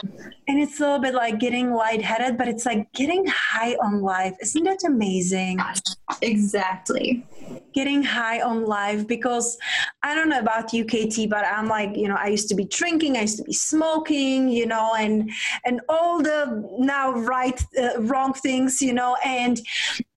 and 0.48 0.60
it's 0.60 0.80
a 0.80 0.84
little 0.84 1.00
bit 1.00 1.14
like 1.14 1.40
getting 1.40 1.74
lightheaded, 1.74 2.38
but 2.38 2.48
it's 2.48 2.66
like 2.66 2.92
getting 2.94 3.26
high 3.28 3.76
on 3.76 4.02
life. 4.02 4.36
Isn't 4.42 4.64
that 4.64 4.84
amazing? 4.86 5.60
Exactly. 6.22 7.26
Getting 7.78 8.02
high 8.02 8.40
on 8.42 8.66
life 8.66 9.02
because 9.08 9.48
I 10.02 10.16
don't 10.16 10.30
know 10.30 10.40
about 10.40 10.74
you, 10.74 10.84
Katie, 10.84 11.28
but 11.28 11.46
I'm 11.46 11.68
like, 11.68 11.96
you 11.96 12.08
know, 12.08 12.18
I 12.26 12.30
used 12.38 12.50
to 12.50 12.56
be 12.56 12.66
drinking, 12.66 13.18
I 13.18 13.22
used 13.22 13.38
to 13.38 13.44
be 13.44 13.54
smoking, 13.54 14.50
you 14.50 14.66
know, 14.66 14.96
and 14.96 15.30
and 15.64 15.76
all 15.88 16.16
the 16.30 16.68
now 16.80 17.12
right, 17.36 17.60
uh, 17.80 18.02
wrong 18.02 18.34
things, 18.34 18.82
you 18.82 18.94
know, 18.94 19.16
and 19.24 19.62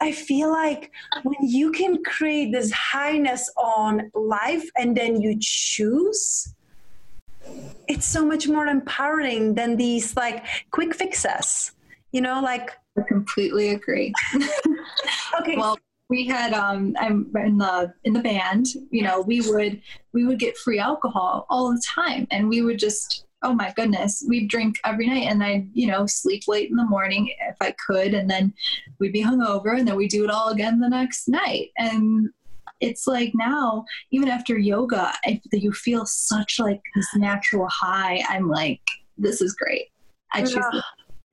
I 0.00 0.10
feel 0.12 0.48
like 0.50 0.90
when 1.22 1.42
you 1.42 1.70
can 1.70 2.02
create 2.02 2.50
this 2.50 2.70
highness 2.72 3.42
on 3.58 4.10
life 4.14 4.66
and 4.80 4.96
then 4.96 5.20
you 5.20 5.36
choose, 5.38 6.54
it's 7.88 8.06
so 8.06 8.24
much 8.24 8.48
more 8.48 8.66
empowering 8.78 9.54
than 9.54 9.76
these 9.76 10.16
like 10.16 10.46
quick 10.70 10.94
fixes, 10.94 11.72
you 12.12 12.22
know, 12.22 12.40
like 12.40 12.70
I 12.98 13.02
completely 13.06 13.70
agree. 13.70 14.14
okay. 15.40 15.56
Well, 15.56 15.76
we 16.10 16.26
had 16.26 16.52
um 16.52 16.94
I'm 17.00 17.30
in 17.36 17.56
the 17.56 17.94
in 18.04 18.12
the 18.12 18.20
band, 18.20 18.66
you 18.90 19.02
know, 19.02 19.22
we 19.22 19.40
would 19.40 19.80
we 20.12 20.26
would 20.26 20.38
get 20.38 20.58
free 20.58 20.78
alcohol 20.78 21.46
all 21.48 21.70
the 21.70 21.82
time 21.86 22.26
and 22.30 22.48
we 22.48 22.60
would 22.60 22.78
just 22.78 23.24
oh 23.42 23.54
my 23.54 23.72
goodness, 23.74 24.22
we'd 24.28 24.48
drink 24.50 24.76
every 24.84 25.06
night 25.06 25.28
and 25.28 25.42
I'd, 25.42 25.70
you 25.72 25.86
know, 25.86 26.04
sleep 26.04 26.42
late 26.46 26.68
in 26.68 26.76
the 26.76 26.84
morning 26.84 27.32
if 27.48 27.56
I 27.60 27.74
could 27.86 28.12
and 28.12 28.28
then 28.28 28.52
we'd 28.98 29.14
be 29.14 29.24
hungover 29.24 29.78
and 29.78 29.88
then 29.88 29.96
we'd 29.96 30.10
do 30.10 30.24
it 30.24 30.30
all 30.30 30.48
again 30.48 30.78
the 30.78 30.90
next 30.90 31.26
night. 31.26 31.70
And 31.78 32.28
it's 32.80 33.06
like 33.06 33.32
now, 33.34 33.86
even 34.10 34.28
after 34.28 34.58
yoga, 34.58 35.12
I, 35.24 35.40
you 35.52 35.72
feel 35.72 36.04
such 36.04 36.58
like 36.58 36.82
this 36.94 37.08
natural 37.16 37.68
high. 37.70 38.22
I'm 38.28 38.48
like, 38.48 38.80
this 39.16 39.40
is 39.40 39.54
great. 39.54 39.86
I 40.32 40.42
choose 40.42 40.82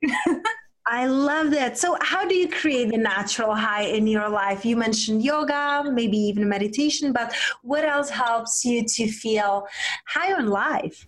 I 0.90 1.06
love 1.08 1.52
that. 1.52 1.78
So, 1.78 1.98
how 2.00 2.26
do 2.26 2.34
you 2.34 2.48
create 2.48 2.92
the 2.92 2.98
natural 2.98 3.54
high 3.54 3.84
in 3.84 4.08
your 4.08 4.30
life? 4.30 4.66
You 4.66 4.78
mentioned 4.78 5.22
yoga, 5.22 5.84
maybe 5.92 6.18
even 6.18 6.48
meditation, 6.48 7.12
but 7.12 7.36
what 7.62 7.84
else 7.84 8.10
helps 8.10 8.64
you 8.64 8.86
to 8.86 9.12
feel 9.12 9.68
high 10.08 10.34
on 10.34 10.48
life? 10.48 11.06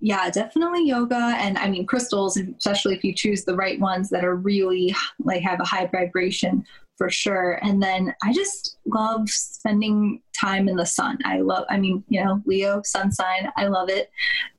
Yeah, 0.00 0.28
definitely 0.30 0.88
yoga. 0.88 1.34
And 1.38 1.56
I 1.56 1.68
mean, 1.68 1.86
crystals, 1.86 2.36
especially 2.36 2.96
if 2.96 3.04
you 3.04 3.14
choose 3.14 3.44
the 3.44 3.54
right 3.54 3.78
ones 3.78 4.10
that 4.10 4.24
are 4.24 4.34
really 4.34 4.94
like 5.20 5.42
have 5.42 5.60
a 5.60 5.64
high 5.64 5.86
vibration 5.86 6.64
for 6.96 7.10
sure. 7.10 7.60
And 7.62 7.80
then 7.80 8.12
I 8.24 8.32
just 8.32 8.78
love 8.86 9.28
spending 9.28 10.20
time 10.38 10.68
in 10.68 10.76
the 10.76 10.86
sun. 10.86 11.18
I 11.24 11.40
love, 11.40 11.64
I 11.70 11.78
mean, 11.78 12.02
you 12.08 12.24
know, 12.24 12.42
Leo, 12.44 12.82
sun 12.84 13.12
sign, 13.12 13.50
I 13.56 13.68
love 13.68 13.88
it. 13.88 14.10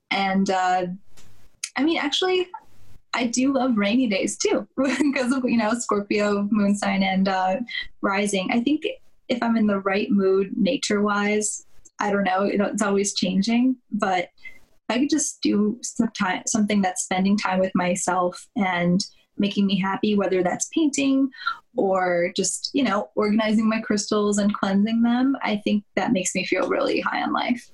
And 0.09 0.49
uh, 0.49 0.87
I 1.75 1.83
mean, 1.83 1.97
actually, 1.97 2.47
I 3.13 3.25
do 3.27 3.53
love 3.53 3.77
rainy 3.77 4.07
days 4.07 4.37
too 4.37 4.67
because 4.77 5.31
of 5.31 5.43
you 5.45 5.57
know 5.57 5.73
Scorpio 5.73 6.47
moon 6.51 6.75
sign 6.75 7.03
and 7.03 7.27
uh, 7.27 7.57
rising. 8.01 8.49
I 8.51 8.61
think 8.61 8.85
if 9.27 9.41
I'm 9.41 9.57
in 9.57 9.67
the 9.67 9.79
right 9.79 10.09
mood, 10.09 10.51
nature 10.55 11.01
wise, 11.01 11.65
I 11.99 12.11
don't 12.11 12.23
know. 12.23 12.43
It's 12.43 12.81
always 12.81 13.13
changing, 13.13 13.77
but 13.91 14.29
I 14.89 14.99
could 14.99 15.09
just 15.09 15.41
do 15.41 15.77
some 15.81 16.09
time, 16.17 16.43
something 16.47 16.81
that's 16.81 17.03
spending 17.03 17.37
time 17.37 17.59
with 17.59 17.73
myself 17.75 18.47
and 18.55 19.05
making 19.37 19.65
me 19.67 19.79
happy, 19.79 20.15
whether 20.15 20.43
that's 20.43 20.69
painting 20.73 21.29
or 21.77 22.31
just 22.35 22.71
you 22.73 22.83
know 22.83 23.09
organizing 23.15 23.69
my 23.69 23.79
crystals 23.79 24.37
and 24.37 24.53
cleansing 24.53 25.01
them. 25.01 25.35
I 25.41 25.57
think 25.57 25.83
that 25.95 26.11
makes 26.11 26.35
me 26.35 26.45
feel 26.45 26.67
really 26.67 27.01
high 27.01 27.21
on 27.21 27.33
life. 27.33 27.69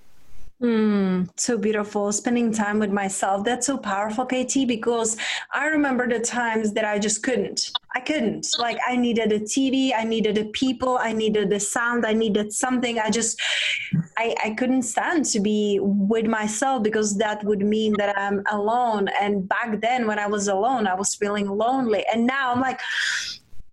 Mm, 0.61 1.29
so 1.37 1.57
beautiful. 1.57 2.11
Spending 2.13 2.53
time 2.53 2.79
with 2.79 2.89
myself. 2.91 3.43
That's 3.43 3.67
so 3.67 3.77
powerful, 3.77 4.25
Katie, 4.25 4.65
because 4.65 5.17
I 5.53 5.65
remember 5.65 6.07
the 6.07 6.19
times 6.19 6.71
that 6.73 6.85
I 6.85 6.97
just 6.97 7.23
couldn't. 7.23 7.71
I 7.93 7.99
couldn't. 7.99 8.47
Like, 8.57 8.77
I 8.87 8.95
needed 8.95 9.33
a 9.33 9.39
TV, 9.39 9.91
I 9.95 10.05
needed 10.05 10.37
a 10.37 10.45
people, 10.45 10.97
I 10.97 11.11
needed 11.11 11.49
the 11.49 11.59
sound, 11.59 12.05
I 12.05 12.13
needed 12.13 12.53
something. 12.53 12.99
I 12.99 13.09
just, 13.09 13.39
I, 14.17 14.33
I 14.43 14.49
couldn't 14.51 14.83
stand 14.83 15.25
to 15.25 15.41
be 15.41 15.79
with 15.81 16.25
myself 16.25 16.83
because 16.83 17.17
that 17.17 17.43
would 17.43 17.61
mean 17.61 17.93
that 17.97 18.17
I'm 18.17 18.41
alone. 18.49 19.09
And 19.19 19.47
back 19.47 19.81
then, 19.81 20.07
when 20.07 20.19
I 20.19 20.27
was 20.27 20.47
alone, 20.47 20.87
I 20.87 20.95
was 20.95 21.15
feeling 21.15 21.49
lonely. 21.49 22.05
And 22.11 22.25
now 22.25 22.53
I'm 22.53 22.61
like, 22.61 22.79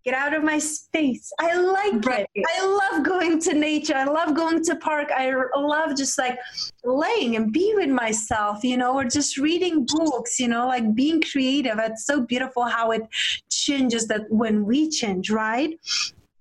get 0.04 0.14
out 0.14 0.34
of 0.34 0.42
my 0.42 0.58
space. 0.58 1.32
I 1.38 1.54
like 1.54 2.04
right. 2.04 2.26
it. 2.34 2.44
I 2.56 2.66
love 2.66 3.04
going 3.04 3.40
to 3.42 3.54
nature. 3.54 3.94
I 3.94 4.04
love 4.04 4.34
going 4.34 4.64
to 4.64 4.76
park. 4.76 5.10
I 5.14 5.32
love 5.56 5.96
just 5.96 6.18
like 6.18 6.38
laying 6.84 7.36
and 7.36 7.52
be 7.52 7.72
with 7.76 7.90
myself, 7.90 8.64
you 8.64 8.76
know, 8.76 8.94
or 8.94 9.04
just 9.04 9.38
reading 9.38 9.86
books, 9.86 10.38
you 10.38 10.48
know, 10.48 10.66
like 10.66 10.94
being 10.94 11.22
creative. 11.22 11.78
It's 11.78 12.04
so 12.04 12.20
beautiful 12.22 12.64
how 12.64 12.90
it 12.92 13.02
changes 13.50 14.06
that 14.08 14.30
when 14.30 14.64
we 14.64 14.88
change, 14.90 15.30
right? 15.30 15.78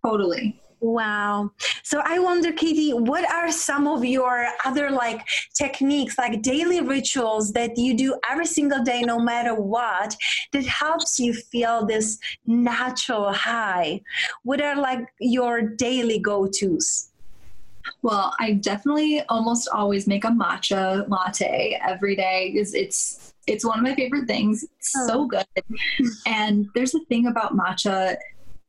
Totally. 0.06 0.61
Wow. 0.82 1.52
So 1.84 2.02
I 2.04 2.18
wonder, 2.18 2.52
Katie, 2.52 2.92
what 2.92 3.30
are 3.32 3.52
some 3.52 3.88
of 3.88 4.04
your 4.04 4.48
other 4.66 4.90
like 4.90 5.24
techniques, 5.54 6.18
like 6.18 6.42
daily 6.42 6.82
rituals 6.82 7.54
that 7.54 7.78
you 7.78 7.96
do 7.96 8.20
every 8.28 8.48
single 8.48 8.84
day, 8.84 9.04
no 9.04 9.20
matter 9.20 9.54
what, 9.54 10.16
that 10.54 10.66
helps 10.66 11.20
you 11.20 11.34
feel 11.36 11.86
this 11.86 12.18
natural 12.48 13.32
high? 13.32 14.02
What 14.42 14.60
are 14.60 14.76
like 14.76 15.08
your 15.20 15.62
daily 15.62 16.18
go 16.18 16.48
tos? 16.48 17.10
Well, 18.02 18.34
I 18.40 18.54
definitely 18.54 19.22
almost 19.30 19.70
always 19.72 20.08
make 20.08 20.24
a 20.24 20.30
matcha 20.30 21.08
latte 21.10 21.80
every 21.86 22.16
day 22.16 22.52
because 22.52 22.74
it's 22.74 23.34
it's 23.48 23.66
one 23.66 23.80
of 23.80 23.84
my 23.84 23.96
favorite 23.96 24.28
things. 24.28 24.64
It's 24.64 24.94
oh. 24.96 25.08
so 25.08 25.26
good. 25.26 25.46
And 26.26 26.70
there's 26.76 26.94
a 26.94 27.00
thing 27.06 27.28
about 27.28 27.58
matcha 27.58 28.16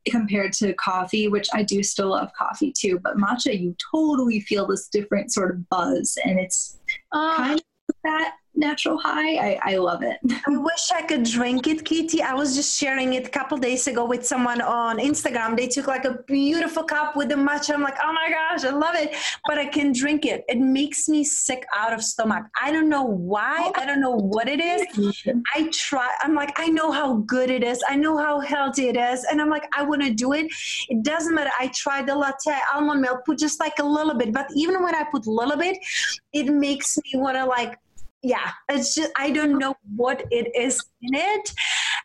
compared 0.05 0.53
to 0.53 0.73
coffee, 0.73 1.27
which 1.27 1.47
I 1.53 1.63
do 1.63 1.83
still 1.83 2.09
love 2.09 2.31
coffee 2.37 2.73
too, 2.77 2.99
but 3.03 3.17
matcha, 3.17 3.57
you 3.59 3.75
totally 3.91 4.39
feel 4.41 4.67
this 4.67 4.87
different 4.89 5.31
sort 5.31 5.51
of 5.51 5.69
buzz, 5.69 6.17
and 6.23 6.39
it's 6.39 6.77
uh, 7.11 7.35
kind 7.37 7.59
of 7.59 7.95
that 8.03 8.35
natural 8.55 8.97
high. 8.97 9.35
I, 9.35 9.59
I 9.63 9.77
love 9.77 10.03
it. 10.03 10.17
I 10.47 10.57
wish 10.57 10.91
I 10.93 11.01
could 11.01 11.23
drink 11.23 11.67
it, 11.67 11.83
Kitty. 11.85 12.21
I 12.21 12.33
was 12.33 12.55
just 12.55 12.77
sharing 12.77 13.13
it 13.13 13.27
a 13.27 13.29
couple 13.29 13.57
days 13.57 13.87
ago 13.87 14.05
with 14.05 14.25
someone 14.25 14.61
on 14.61 14.99
Instagram. 14.99 15.57
They 15.57 15.67
took 15.67 15.87
like 15.87 16.05
a 16.05 16.19
beautiful 16.27 16.83
cup 16.83 17.15
with 17.15 17.29
the 17.29 17.35
matcha. 17.35 17.73
I'm 17.73 17.81
like, 17.81 17.97
oh 18.03 18.13
my 18.13 18.29
gosh, 18.29 18.63
I 18.63 18.71
love 18.71 18.95
it. 18.95 19.15
But 19.45 19.57
I 19.57 19.65
can 19.65 19.91
drink 19.91 20.25
it. 20.25 20.43
It 20.47 20.59
makes 20.59 21.09
me 21.09 21.23
sick 21.23 21.65
out 21.75 21.93
of 21.93 22.03
stomach. 22.03 22.45
I 22.61 22.71
don't 22.71 22.89
know 22.89 23.03
why. 23.03 23.71
Oh, 23.75 23.81
I 23.81 23.85
don't 23.85 24.01
know 24.01 24.15
what 24.15 24.47
it 24.47 24.59
is. 24.59 25.33
I 25.55 25.69
try. 25.71 26.09
I'm 26.21 26.35
like, 26.35 26.59
I 26.59 26.67
know 26.67 26.91
how 26.91 27.17
good 27.17 27.49
it 27.49 27.63
is. 27.63 27.83
I 27.87 27.95
know 27.95 28.17
how 28.17 28.39
healthy 28.39 28.87
it 28.87 28.97
is. 28.97 29.25
And 29.29 29.41
I'm 29.41 29.49
like, 29.49 29.67
I 29.75 29.83
want 29.83 30.03
to 30.03 30.13
do 30.13 30.33
it. 30.33 30.47
It 30.89 31.03
doesn't 31.03 31.33
matter. 31.33 31.51
I 31.59 31.67
tried 31.67 32.07
the 32.07 32.15
latte, 32.15 32.57
almond 32.73 33.01
milk, 33.01 33.25
put 33.25 33.39
just 33.39 33.59
like 33.59 33.79
a 33.79 33.85
little 33.85 34.13
bit. 34.13 34.33
But 34.33 34.47
even 34.55 34.83
when 34.83 34.95
I 34.95 35.03
put 35.11 35.25
a 35.25 35.31
little 35.31 35.57
bit, 35.57 35.77
it 36.33 36.47
makes 36.47 36.97
me 36.97 37.19
want 37.19 37.37
to 37.37 37.45
like 37.45 37.77
yeah 38.23 38.51
it's 38.69 38.95
just 38.95 39.11
i 39.17 39.29
don't 39.29 39.57
know 39.57 39.75
what 39.95 40.23
it 40.31 40.55
is 40.55 40.81
in 41.01 41.13
it 41.13 41.53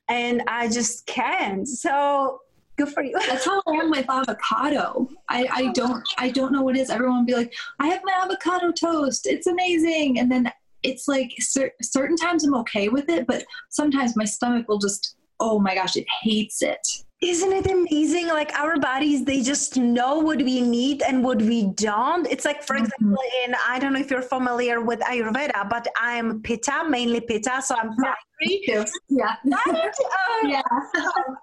and 0.09 0.43
i 0.49 0.69
just 0.69 1.07
can't. 1.07 1.67
So 1.69 2.41
good 2.77 2.89
for 2.89 3.03
you. 3.03 3.19
That's 3.29 3.45
how 3.45 3.63
i 3.67 3.73
am 3.73 3.91
with 3.91 4.09
avocado. 4.09 5.09
I, 5.29 5.49
I 5.53 5.73
don't 5.73 6.03
i 6.19 6.31
don't 6.31 6.53
know 6.53 6.63
what 6.63 6.77
it 6.77 6.81
is. 6.81 6.91
Everyone 6.91 7.25
be 7.25 7.35
like 7.35 7.55
i 7.79 7.89
have 7.89 8.03
my 8.05 8.13
avocado 8.23 8.73
toast. 8.73 9.27
It's 9.27 9.47
amazing. 9.47 10.19
And 10.19 10.31
then 10.31 10.51
it's 10.85 11.09
like 11.09 11.33
cer- 11.41 11.73
certain 11.83 12.17
times 12.17 12.45
i'm 12.45 12.55
okay 12.55 12.89
with 12.89 13.09
it 13.09 13.27
but 13.27 13.45
sometimes 13.69 14.15
my 14.15 14.25
stomach 14.25 14.69
will 14.69 14.79
just 14.79 15.17
oh 15.41 15.59
my 15.59 15.75
gosh 15.75 15.97
it 15.97 16.07
hates 16.23 16.63
it 16.63 16.87
isn't 17.21 17.53
it 17.53 17.67
amazing? 17.71 18.29
Like 18.29 18.53
our 18.55 18.79
bodies, 18.79 19.25
they 19.25 19.43
just 19.43 19.77
know 19.77 20.19
what 20.19 20.39
we 20.39 20.61
need 20.61 21.03
and 21.03 21.25
what 21.25 21.43
we 21.43 21.67
don't. 21.75 22.27
It's 22.27 22.45
like, 22.45 22.63
for 22.63 22.77
mm-hmm. 22.77 22.85
example, 22.85 23.23
in 23.45 23.57
I 23.67 23.79
don't 23.79 23.93
know 23.93 24.01
if 24.01 24.11
you're 24.11 24.23
familiar 24.23 24.81
with 24.81 25.01
Ayurveda, 25.01 25.69
but 25.69 25.87
I'm 25.97 26.41
Pitta, 26.43 26.85
mainly 26.89 27.21
Pitta, 27.21 27.61
so 27.61 27.75
I'm 27.75 27.91
yeah. 28.03 28.15
Yeah. 28.41 28.85
yeah. 30.45 30.63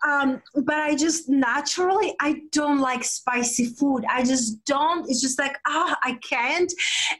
Um, 0.06 0.42
but 0.56 0.76
I 0.76 0.96
just 0.96 1.30
naturally, 1.30 2.16
I 2.22 2.42
don't 2.52 2.80
like 2.80 3.04
spicy 3.04 3.66
food. 3.66 4.06
I 4.10 4.24
just 4.24 4.64
don't. 4.66 5.10
It's 5.10 5.22
just 5.22 5.38
like, 5.40 5.58
ah, 5.68 5.92
oh, 5.92 5.96
I 6.04 6.14
can't. 6.28 6.72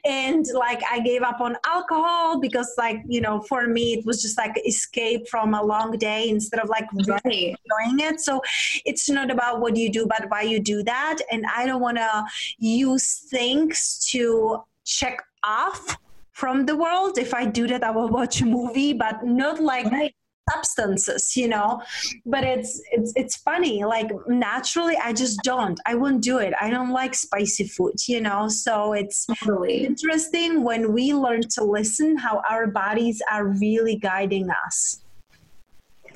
And 0.04 0.44
like, 0.54 0.82
I 0.90 1.00
gave 1.00 1.22
up 1.22 1.40
on 1.40 1.56
alcohol 1.66 2.40
because, 2.40 2.72
like, 2.78 3.02
you 3.06 3.20
know, 3.20 3.40
for 3.42 3.66
me, 3.66 3.94
it 3.94 4.06
was 4.06 4.22
just 4.22 4.38
like 4.38 4.60
escape 4.66 5.28
from 5.28 5.54
a 5.54 5.62
long 5.62 5.92
day 5.98 6.28
instead 6.28 6.60
of 6.60 6.68
like 6.68 6.86
really 6.92 7.56
enjoying 7.56 8.00
it. 8.00 8.20
So 8.20 8.40
it's 8.84 9.08
not 9.10 9.30
about 9.30 9.60
what 9.60 9.76
you 9.76 9.90
do, 9.90 10.06
but 10.06 10.26
why 10.28 10.42
you 10.42 10.60
do 10.60 10.82
that. 10.84 11.18
And 11.30 11.44
I 11.54 11.66
don't 11.66 11.80
want 11.80 11.98
to 11.98 12.24
use 12.58 13.26
things 13.30 14.06
to 14.12 14.62
check 14.84 15.22
off 15.44 15.98
from 16.36 16.66
the 16.66 16.76
world. 16.76 17.16
If 17.16 17.32
I 17.32 17.46
do 17.46 17.66
that, 17.68 17.82
I 17.82 17.90
will 17.90 18.10
watch 18.10 18.42
a 18.42 18.44
movie, 18.44 18.92
but 18.92 19.24
not 19.24 19.58
like 19.58 19.86
right. 19.86 20.14
substances, 20.52 21.34
you 21.34 21.48
know. 21.48 21.80
But 22.26 22.44
it's 22.44 22.80
it's 22.92 23.12
it's 23.16 23.36
funny. 23.36 23.84
Like 23.84 24.10
naturally, 24.28 24.96
I 25.02 25.14
just 25.14 25.40
don't. 25.42 25.80
I 25.86 25.94
won't 25.94 26.22
do 26.22 26.36
it. 26.38 26.52
I 26.60 26.68
don't 26.68 26.90
like 26.90 27.14
spicy 27.14 27.66
food, 27.68 27.96
you 28.06 28.20
know. 28.20 28.48
So 28.48 28.92
it's 28.92 29.26
really 29.46 29.86
interesting 29.86 30.62
when 30.62 30.92
we 30.92 31.14
learn 31.14 31.40
to 31.56 31.64
listen 31.64 32.18
how 32.18 32.42
our 32.48 32.66
bodies 32.66 33.22
are 33.32 33.46
really 33.46 33.96
guiding 33.96 34.48
us. 34.66 35.00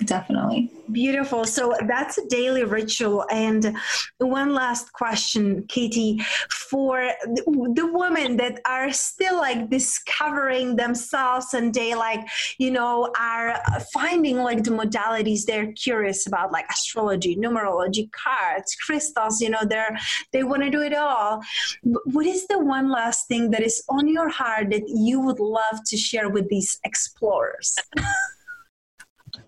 Definitely. 0.05 0.71
Beautiful. 0.93 1.45
So 1.45 1.75
that's 1.87 2.19
a 2.19 2.27
daily 2.27 2.65
ritual. 2.65 3.25
And 3.31 3.77
one 4.19 4.55
last 4.55 4.93
question, 4.93 5.65
Katie, 5.69 6.21
for 6.51 7.11
the 7.27 7.91
women 7.93 8.37
that 8.39 8.61
are 8.67 8.93
still 8.93 9.37
like 9.37 9.71
discovering 9.71 10.77
themselves 10.77 11.55
and 11.55 11.73
they 11.73 11.95
like, 11.95 12.27
you 12.59 12.71
know, 12.71 13.13
are 13.19 13.61
finding 13.93 14.39
like 14.39 14.65
the 14.65 14.71
modalities 14.71 15.45
they're 15.45 15.73
curious 15.73 16.27
about, 16.27 16.53
like 16.53 16.67
astrology, 16.71 17.37
numerology, 17.37 18.11
cards, 18.13 18.75
crystals, 18.75 19.41
you 19.41 19.51
know, 19.51 19.65
they're, 19.65 19.97
they 20.33 20.43
want 20.43 20.63
to 20.63 20.71
do 20.71 20.83
it 20.83 20.95
all. 20.95 21.41
What 21.83 22.27
is 22.27 22.47
the 22.49 22.59
one 22.59 22.91
last 22.91 23.29
thing 23.29 23.51
that 23.51 23.63
is 23.63 23.83
on 23.89 24.09
your 24.09 24.29
heart 24.29 24.71
that 24.71 24.89
you 24.89 25.21
would 25.21 25.41
love 25.41 25.81
to 25.87 25.97
share 25.97 26.29
with 26.29 26.49
these 26.49 26.79
explorers? 26.85 27.77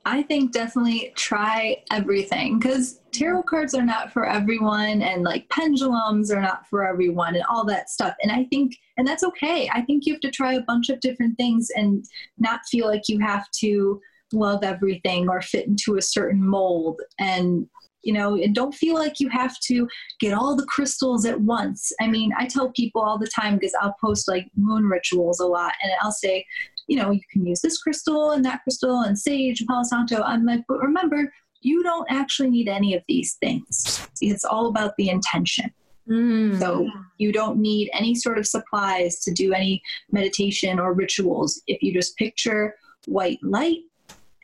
I 0.05 0.23
think 0.23 0.53
definitely 0.53 1.13
try 1.17 1.83
everything 1.91 2.59
because 2.59 3.01
tarot 3.13 3.45
cards 3.45 3.75
are 3.75 3.85
not 3.85 4.13
for 4.13 4.27
everyone 4.27 5.03
and 5.03 5.23
like 5.23 5.49
pendulums 5.49 6.31
are 6.31 6.41
not 6.41 6.67
for 6.69 6.87
everyone 6.87 7.37
and 7.37 7.45
all 7.45 7.65
that 7.67 7.89
stuff. 7.89 8.15
And 8.23 8.33
I 8.33 8.45
think, 8.45 8.75
and 8.97 9.07
that's 9.07 9.23
okay. 9.23 9.71
I 9.73 9.83
think 9.83 10.05
you 10.05 10.15
have 10.15 10.21
to 10.23 10.31
try 10.31 10.55
a 10.55 10.63
bunch 10.63 10.89
of 10.89 11.01
different 11.01 11.37
things 11.37 11.69
and 11.77 12.05
not 12.39 12.61
feel 12.71 12.89
like 12.89 13.09
you 13.09 13.21
have 13.21 13.49
to 13.61 14.01
love 14.33 14.65
everything 14.65 15.29
or 15.29 15.41
fit 15.41 15.67
into 15.67 15.97
a 15.97 16.03
certain 16.03 16.45
mold. 16.45 17.01
And 17.21 17.69
you 18.03 18.13
know, 18.13 18.35
and 18.35 18.53
don't 18.53 18.75
feel 18.75 18.95
like 18.95 19.21
you 19.21 19.29
have 19.29 19.59
to 19.61 19.89
get 20.19 20.33
all 20.33 20.57
the 20.57 20.67
crystals 20.67 21.25
at 21.25 21.41
once. 21.41 21.93
I 22.01 22.09
mean, 22.09 22.33
I 22.37 22.47
tell 22.47 22.73
people 22.73 23.01
all 23.01 23.17
the 23.17 23.31
time 23.33 23.55
because 23.55 23.75
I'll 23.81 23.95
post 24.01 24.27
like 24.27 24.49
moon 24.57 24.87
rituals 24.87 25.39
a 25.39 25.47
lot 25.47 25.75
and 25.83 25.93
I'll 26.03 26.11
say, 26.11 26.45
you 26.93 26.99
know, 26.99 27.11
you 27.11 27.23
can 27.31 27.47
use 27.47 27.63
this 27.63 27.79
crystal 27.79 28.33
and 28.33 28.45
that 28.45 28.63
crystal 28.65 29.01
and 29.01 29.19
sage 29.19 29.61
and 29.61 29.67
Palo 29.67 29.83
Santo. 29.83 30.21
I'm 30.21 30.45
like, 30.45 30.61
but 30.69 30.79
remember, 30.79 31.33
you 31.63 31.83
don't 31.83 32.07
actually 32.11 32.51
need 32.51 32.69
any 32.69 32.95
of 32.95 33.03
these 33.09 33.39
things. 33.41 34.07
It's 34.21 34.45
all 34.45 34.67
about 34.67 34.93
the 34.99 35.09
intention. 35.09 35.73
Mm. 36.07 36.61
So 36.61 36.87
you 37.17 37.33
don't 37.33 37.57
need 37.57 37.89
any 37.95 38.15
sort 38.15 38.37
of 38.37 38.47
supplies 38.47 39.21
to 39.21 39.33
do 39.33 39.55
any 39.55 39.81
meditation 40.11 40.79
or 40.79 40.93
rituals. 40.93 41.63
If 41.67 41.83
you 41.83 41.95
just 41.95 42.15
picture 42.19 42.75
white 43.07 43.39
light, 43.43 43.79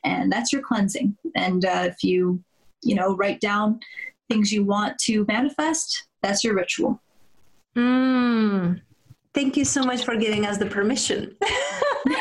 and 0.04 0.32
that's 0.32 0.50
your 0.50 0.62
cleansing. 0.62 1.18
And 1.36 1.66
uh, 1.66 1.84
if 1.90 2.02
you, 2.02 2.42
you 2.82 2.94
know, 2.94 3.14
write 3.14 3.42
down 3.42 3.78
things 4.30 4.50
you 4.50 4.64
want 4.64 4.96
to 5.00 5.26
manifest, 5.28 6.06
that's 6.22 6.42
your 6.44 6.54
ritual. 6.54 6.98
Mm. 7.76 8.80
Thank 9.34 9.58
you 9.58 9.66
so 9.66 9.82
much 9.82 10.02
for 10.02 10.16
giving 10.16 10.46
us 10.46 10.56
the 10.56 10.64
permission. 10.64 11.36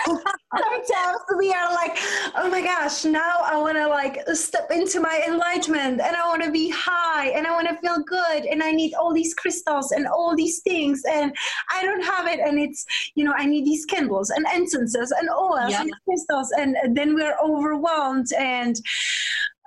Sometimes 0.08 1.20
we 1.38 1.54
are 1.54 1.74
like, 1.74 1.98
oh 2.36 2.48
my 2.50 2.62
gosh, 2.62 3.06
now 3.06 3.38
I 3.44 3.58
want 3.58 3.78
to 3.78 3.88
like 3.88 4.28
step 4.30 4.72
into 4.72 5.00
my 5.00 5.22
enlightenment 5.28 6.02
and 6.02 6.16
I 6.16 6.28
want 6.28 6.44
to 6.44 6.52
be 6.52 6.70
high 6.70 7.28
and 7.30 7.46
I 7.46 7.52
want 7.52 7.68
to 7.68 7.76
feel 7.78 8.02
good 8.04 8.46
and 8.46 8.64
I 8.64 8.72
need 8.72 8.94
all 8.94 9.14
these 9.14 9.34
crystals 9.34 9.92
and 9.92 10.08
all 10.08 10.36
these 10.36 10.62
things 10.62 11.02
and 11.12 11.36
I 11.72 11.84
don't 11.84 12.04
have 12.04 12.28
it 12.28 12.40
and 12.40 12.60
it's, 12.60 12.86
you 13.16 13.24
know, 13.24 13.34
I 13.36 13.46
need 13.46 13.66
these 13.66 13.86
candles 13.86 14.30
and 14.30 14.46
incenses 14.54 15.12
and 15.12 15.30
oils 15.30 15.72
yeah. 15.72 15.82
and 15.82 15.92
crystals 16.06 16.52
and 16.58 16.78
then 16.96 17.14
we're 17.14 17.36
overwhelmed 17.44 18.28
and 18.38 18.80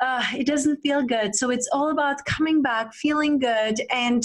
uh, 0.00 0.24
it 0.34 0.46
doesn't 0.46 0.78
feel 0.78 1.02
good. 1.02 1.34
So 1.34 1.50
it's 1.50 1.68
all 1.72 1.90
about 1.90 2.24
coming 2.24 2.62
back, 2.62 2.94
feeling 2.94 3.38
good 3.38 3.80
and 3.90 4.24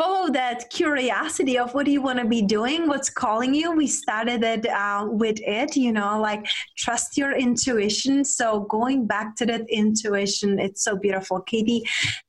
follow 0.00 0.30
that 0.32 0.70
curiosity 0.70 1.58
of 1.58 1.74
what 1.74 1.84
do 1.84 1.92
you 1.92 2.00
want 2.00 2.18
to 2.18 2.24
be 2.24 2.40
doing, 2.40 2.88
what's 2.88 3.10
calling 3.10 3.52
you. 3.54 3.70
We 3.72 3.86
started 3.86 4.42
it 4.42 4.66
uh, 4.66 5.06
with 5.06 5.38
it, 5.42 5.76
you 5.76 5.92
know, 5.92 6.18
like 6.18 6.42
trust 6.78 7.18
your 7.18 7.32
intuition. 7.36 8.24
So 8.24 8.60
going 8.60 9.06
back 9.06 9.36
to 9.36 9.46
that 9.46 9.68
intuition, 9.68 10.58
it's 10.58 10.82
so 10.84 10.96
beautiful. 10.96 11.42
Katie, 11.42 11.82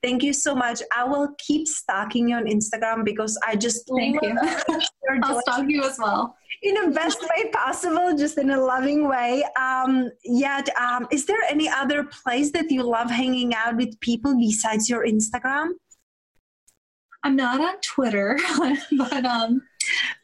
thank 0.03 0.21
you 0.21 0.33
so 0.33 0.53
much. 0.53 0.81
I 0.93 1.05
will 1.05 1.29
keep 1.37 1.65
stalking 1.65 2.27
you 2.27 2.35
on 2.35 2.45
Instagram 2.45 3.05
because 3.05 3.39
I 3.47 3.55
just 3.55 3.89
thank 3.97 4.21
you. 4.21 4.37
I'll 5.23 5.39
stalk 5.39 5.63
you 5.69 5.81
as 5.83 5.97
well 5.97 6.35
in 6.63 6.75
the 6.75 6.91
best 6.91 7.21
way 7.21 7.49
possible, 7.51 8.15
just 8.17 8.37
in 8.37 8.51
a 8.51 8.61
loving 8.61 9.07
way. 9.07 9.45
Um, 9.57 10.11
yet, 10.25 10.67
um, 10.77 11.07
is 11.09 11.25
there 11.25 11.41
any 11.49 11.69
other 11.69 12.03
place 12.03 12.51
that 12.51 12.69
you 12.69 12.83
love 12.83 13.09
hanging 13.09 13.55
out 13.55 13.77
with 13.77 13.97
people 14.01 14.37
besides 14.37 14.89
your 14.89 15.05
Instagram? 15.05 15.69
I'm 17.23 17.35
not 17.35 17.61
on 17.61 17.75
Twitter, 17.81 18.37
but 18.97 19.25
um, 19.25 19.61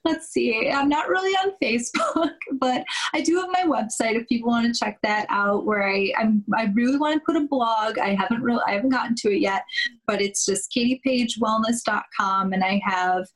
let's 0.03 0.29
see. 0.29 0.69
I'm 0.69 0.89
not 0.89 1.09
really 1.09 1.33
on 1.33 1.51
Facebook, 1.61 2.35
but 2.53 2.83
I 3.13 3.21
do 3.21 3.35
have 3.39 3.49
my 3.51 3.63
website 3.63 4.15
if 4.15 4.27
people 4.27 4.49
want 4.49 4.73
to 4.73 4.79
check 4.79 4.97
that 5.03 5.27
out. 5.29 5.65
Where 5.65 5.87
I 5.87 6.11
I'm, 6.17 6.43
I 6.55 6.71
really 6.73 6.97
want 6.97 7.15
to 7.15 7.25
put 7.25 7.41
a 7.41 7.47
blog. 7.47 7.99
I 7.99 8.15
haven't 8.15 8.41
really 8.41 8.61
I 8.67 8.71
haven't 8.71 8.89
gotten 8.89 9.15
to 9.15 9.31
it 9.31 9.41
yet, 9.41 9.63
but 10.07 10.21
it's 10.21 10.45
just 10.45 10.71
katiepagewellness.com, 10.75 12.53
and 12.53 12.63
I 12.63 12.81
have 12.83 13.27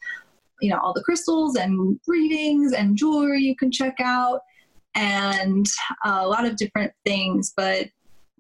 you 0.62 0.70
know 0.70 0.80
all 0.80 0.94
the 0.94 1.04
crystals 1.04 1.56
and 1.56 2.00
readings 2.08 2.74
and 2.74 2.96
jewelry 2.96 3.42
you 3.42 3.56
can 3.56 3.72
check 3.72 3.96
out 4.00 4.42
and 4.94 5.66
a 6.06 6.28
lot 6.28 6.46
of 6.46 6.56
different 6.56 6.92
things 7.04 7.52
but 7.58 7.88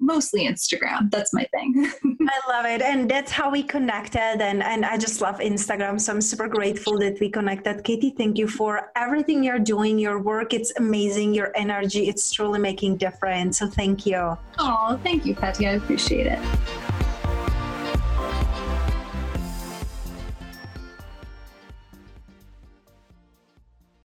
mostly 0.02 0.48
Instagram. 0.48 1.10
That's 1.12 1.34
my 1.34 1.48
thing. 1.54 1.92
I 2.04 2.50
love 2.50 2.66
it. 2.66 2.82
And 2.82 3.10
that's 3.10 3.32
how 3.32 3.50
we 3.50 3.64
connected. 3.64 4.42
And, 4.42 4.62
and 4.64 4.86
I 4.86 4.98
just 4.98 5.22
love 5.22 5.40
Instagram. 5.40 6.02
So 6.02 6.14
I'm 6.14 6.22
super 6.22 6.48
grateful 6.48 6.98
that 7.00 7.20
we 7.20 7.30
connected. 7.30 7.84
Katie, 7.84 8.14
thank 8.18 8.38
you 8.38 8.48
for 8.48 8.92
everything 8.96 9.44
you're 9.44 9.60
doing. 9.60 9.98
Your 10.00 10.20
work, 10.20 10.54
it's 10.54 10.74
amazing. 10.78 11.34
Your 11.34 11.52
energy, 11.56 12.10
it's 12.10 12.32
truly 12.32 12.60
making 12.60 12.98
difference. 12.98 13.60
So 13.60 13.68
thank 13.68 14.06
you. 14.06 14.38
Oh, 14.60 15.00
thank 15.04 15.26
you, 15.26 15.36
Patty. 15.36 15.68
I 15.68 15.74
appreciate 15.74 16.28
it. 16.28 17.01